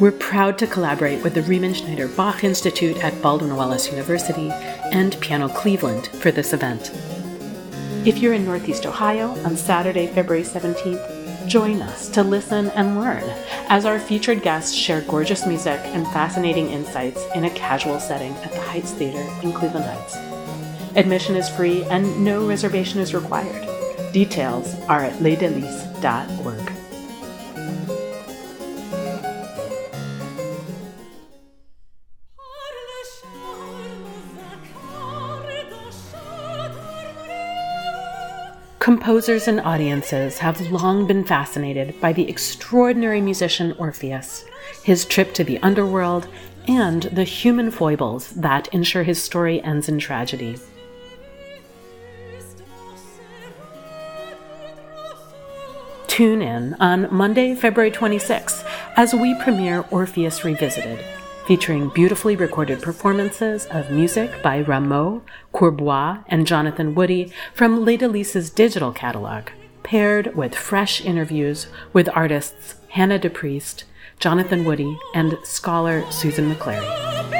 We're 0.00 0.12
proud 0.12 0.58
to 0.58 0.68
collaborate 0.68 1.24
with 1.24 1.34
the 1.34 1.40
Riemenschneider 1.40 2.14
Bach 2.16 2.44
Institute 2.44 2.98
at 2.98 3.20
Baldwin 3.20 3.56
Wallace 3.56 3.90
University 3.90 4.48
and 4.92 5.20
Piano 5.20 5.48
Cleveland 5.48 6.06
for 6.06 6.30
this 6.30 6.52
event. 6.52 6.92
If 8.06 8.18
you're 8.18 8.34
in 8.34 8.44
Northeast 8.44 8.86
Ohio 8.86 9.30
on 9.44 9.56
Saturday, 9.56 10.06
February 10.06 10.44
17th, 10.44 11.48
join 11.48 11.82
us 11.82 12.08
to 12.10 12.22
listen 12.22 12.68
and 12.70 13.00
learn 13.00 13.24
as 13.68 13.84
our 13.84 13.98
featured 13.98 14.42
guests 14.42 14.72
share 14.72 15.00
gorgeous 15.00 15.44
music 15.46 15.80
and 15.86 16.06
fascinating 16.08 16.68
insights 16.70 17.24
in 17.34 17.46
a 17.46 17.50
casual 17.50 17.98
setting 17.98 18.34
at 18.44 18.52
the 18.52 18.60
Heights 18.60 18.92
Theater 18.92 19.26
in 19.42 19.52
Cleveland 19.52 19.84
Heights. 19.84 20.14
Admission 20.96 21.34
is 21.34 21.48
free 21.48 21.82
and 21.86 22.24
no 22.24 22.46
reservation 22.46 23.00
is 23.00 23.14
required. 23.14 23.66
Details 24.12 24.76
are 24.82 25.02
at 25.02 25.14
lesdelices.org. 25.14 26.67
Composers 38.88 39.48
and 39.48 39.60
audiences 39.60 40.38
have 40.38 40.58
long 40.70 41.06
been 41.06 41.22
fascinated 41.22 42.00
by 42.00 42.10
the 42.10 42.26
extraordinary 42.26 43.20
musician 43.20 43.72
Orpheus, 43.72 44.46
his 44.82 45.04
trip 45.04 45.34
to 45.34 45.44
the 45.44 45.58
underworld, 45.58 46.26
and 46.66 47.02
the 47.02 47.22
human 47.22 47.70
foibles 47.70 48.30
that 48.30 48.66
ensure 48.68 49.02
his 49.02 49.22
story 49.22 49.62
ends 49.62 49.90
in 49.90 49.98
tragedy. 49.98 50.56
Tune 56.06 56.40
in 56.40 56.72
on 56.80 57.14
Monday, 57.14 57.54
February 57.54 57.90
26th 57.90 58.66
as 58.96 59.12
we 59.12 59.38
premiere 59.42 59.84
Orpheus 59.90 60.46
Revisited 60.46 61.04
featuring 61.48 61.88
beautifully 61.88 62.36
recorded 62.36 62.82
performances 62.82 63.64
of 63.70 63.90
music 63.90 64.42
by 64.42 64.62
Rameau, 64.62 65.22
Courbois, 65.54 66.22
and 66.28 66.46
Jonathan 66.46 66.94
Woody 66.94 67.32
from 67.54 67.86
Les 67.86 67.96
Délices' 67.96 68.54
digital 68.54 68.92
catalog, 68.92 69.44
paired 69.82 70.36
with 70.36 70.54
fresh 70.54 71.00
interviews 71.00 71.68
with 71.94 72.10
artists 72.14 72.74
Hannah 72.90 73.18
DePriest, 73.18 73.84
Jonathan 74.20 74.66
Woody, 74.66 74.98
and 75.14 75.38
scholar 75.42 76.04
Susan 76.10 76.54
McClary. 76.54 77.37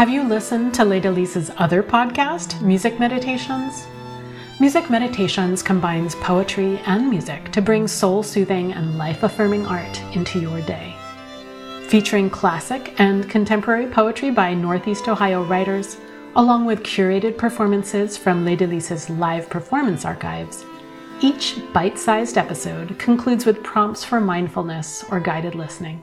Have 0.00 0.08
you 0.08 0.22
listened 0.22 0.72
to 0.76 0.84
Les 0.86 0.98
Délices' 0.98 1.54
other 1.58 1.82
podcast, 1.82 2.62
Music 2.62 2.98
Meditations? 2.98 3.86
Music 4.58 4.88
Meditations 4.88 5.62
combines 5.62 6.14
poetry 6.14 6.78
and 6.86 7.10
music 7.10 7.52
to 7.52 7.60
bring 7.60 7.86
soul 7.86 8.22
soothing 8.22 8.72
and 8.72 8.96
life 8.96 9.24
affirming 9.24 9.66
art 9.66 10.00
into 10.16 10.40
your 10.40 10.62
day. 10.62 10.96
Featuring 11.88 12.30
classic 12.30 12.98
and 12.98 13.28
contemporary 13.28 13.86
poetry 13.88 14.30
by 14.30 14.54
Northeast 14.54 15.06
Ohio 15.06 15.44
writers, 15.44 15.98
along 16.34 16.64
with 16.64 16.82
curated 16.82 17.36
performances 17.36 18.16
from 18.16 18.42
Les 18.42 18.56
Délices' 18.56 19.18
live 19.18 19.50
performance 19.50 20.06
archives, 20.06 20.64
each 21.20 21.58
bite 21.74 21.98
sized 21.98 22.38
episode 22.38 22.98
concludes 22.98 23.44
with 23.44 23.62
prompts 23.62 24.02
for 24.02 24.18
mindfulness 24.18 25.04
or 25.10 25.20
guided 25.20 25.54
listening. 25.54 26.02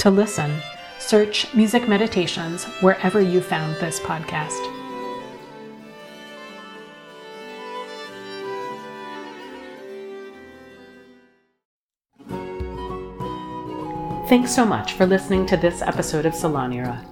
To 0.00 0.08
listen, 0.08 0.62
search 0.98 1.52
Music 1.52 1.86
Meditations 1.86 2.64
wherever 2.80 3.20
you 3.20 3.42
found 3.42 3.76
this 3.76 4.00
podcast. 4.00 4.56
Thanks 14.30 14.54
so 14.54 14.64
much 14.64 14.94
for 14.94 15.04
listening 15.04 15.44
to 15.44 15.58
this 15.58 15.82
episode 15.82 16.24
of 16.24 16.34
Salon 16.34 16.72
Era. 16.72 17.04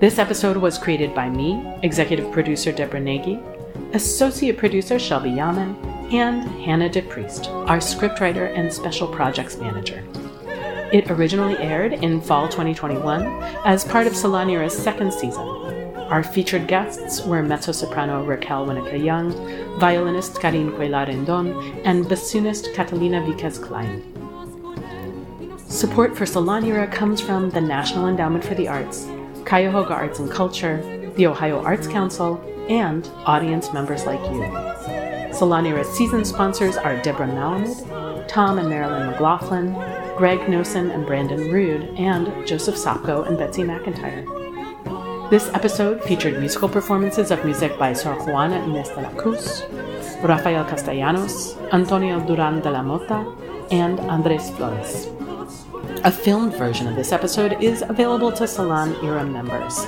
This 0.00 0.18
episode 0.18 0.56
was 0.56 0.76
created 0.76 1.14
by 1.14 1.30
me, 1.30 1.64
executive 1.84 2.32
producer 2.32 2.72
Deborah 2.72 2.98
Nagy, 2.98 3.38
associate 3.92 4.58
producer 4.58 4.98
Shelby 4.98 5.30
Yaman, 5.30 5.76
and 6.12 6.42
Hannah 6.64 6.90
DePriest, 6.90 7.46
our 7.68 7.78
scriptwriter 7.78 8.52
and 8.58 8.72
special 8.72 9.06
projects 9.06 9.56
manager. 9.56 10.02
It 10.94 11.10
originally 11.10 11.58
aired 11.58 11.92
in 11.92 12.20
fall 12.20 12.48
2021 12.48 13.26
as 13.64 13.84
part 13.84 14.06
of 14.06 14.14
Salon 14.14 14.48
Era's 14.48 14.78
second 14.78 15.12
season. 15.12 15.42
Our 16.08 16.22
featured 16.22 16.68
guests 16.68 17.20
were 17.26 17.42
mezzo 17.42 17.72
soprano 17.72 18.24
Raquel 18.24 18.64
Winnica 18.64 19.04
Young, 19.04 19.32
violinist 19.80 20.40
Karin 20.40 20.70
Cuellar 20.70 21.08
Rendon, 21.08 21.82
and 21.84 22.04
bassoonist 22.04 22.72
Catalina 22.74 23.20
Víquez 23.22 23.60
Klein. 23.60 24.04
Support 25.68 26.16
for 26.16 26.26
Salon 26.26 26.64
Era 26.64 26.86
comes 26.86 27.20
from 27.20 27.50
the 27.50 27.60
National 27.60 28.06
Endowment 28.06 28.44
for 28.44 28.54
the 28.54 28.68
Arts, 28.68 29.08
Cuyahoga 29.44 29.94
Arts 29.94 30.20
and 30.20 30.30
Culture, 30.30 30.80
the 31.16 31.26
Ohio 31.26 31.60
Arts 31.60 31.88
Council, 31.88 32.40
and 32.68 33.10
audience 33.26 33.72
members 33.72 34.06
like 34.06 34.22
you. 34.30 34.44
Salon 35.34 35.66
Era's 35.66 35.88
season 35.88 36.24
sponsors 36.24 36.76
are 36.76 37.02
Deborah 37.02 37.26
Malamed, 37.26 38.28
Tom 38.28 38.60
and 38.60 38.68
Marilyn 38.68 39.10
McLaughlin, 39.10 39.74
Greg 40.16 40.38
Nosen 40.46 40.94
and 40.94 41.04
Brandon 41.04 41.50
Rude, 41.50 41.90
and 41.98 42.46
Joseph 42.46 42.76
Sopko 42.76 43.26
and 43.26 43.36
Betsy 43.36 43.62
McIntyre. 43.62 44.24
This 45.28 45.48
episode 45.48 46.04
featured 46.04 46.38
musical 46.38 46.68
performances 46.68 47.32
of 47.32 47.44
music 47.44 47.76
by 47.78 47.92
Sor 47.92 48.14
Juana 48.24 48.60
Inés 48.60 48.94
de 48.94 49.02
la 49.02 49.10
Cruz, 49.20 49.64
Rafael 50.22 50.64
Castellanos, 50.66 51.56
Antonio 51.72 52.20
Duran 52.20 52.60
de 52.60 52.70
la 52.70 52.82
Mota, 52.82 53.26
and 53.72 53.98
Andres 54.00 54.50
Flores. 54.50 55.08
A 56.04 56.12
filmed 56.12 56.54
version 56.54 56.86
of 56.86 56.94
this 56.94 57.10
episode 57.10 57.60
is 57.60 57.82
available 57.82 58.30
to 58.32 58.46
Salon 58.46 58.94
Era 59.02 59.24
members. 59.24 59.84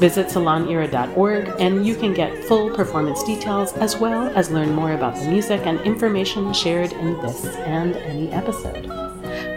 Visit 0.00 0.26
salonera.org 0.26 1.52
and 1.60 1.86
you 1.86 1.94
can 1.94 2.14
get 2.14 2.44
full 2.44 2.70
performance 2.70 3.22
details 3.22 3.74
as 3.74 3.96
well 3.96 4.28
as 4.34 4.50
learn 4.50 4.74
more 4.74 4.94
about 4.94 5.14
the 5.14 5.28
music 5.28 5.60
and 5.66 5.78
information 5.82 6.52
shared 6.52 6.92
in 6.94 7.20
this 7.20 7.44
and 7.44 7.94
any 7.96 8.30
episode 8.30 9.07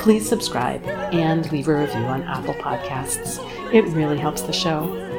please 0.02 0.28
subscribe 0.28 0.84
and 1.14 1.52
leave 1.52 1.68
a 1.68 1.76
review 1.76 2.02
on 2.02 2.24
Apple 2.24 2.56
Podcasts. 2.56 3.38
It 3.72 3.84
really 3.94 4.18
helps 4.18 4.42
the 4.42 4.52
show. 4.52 5.11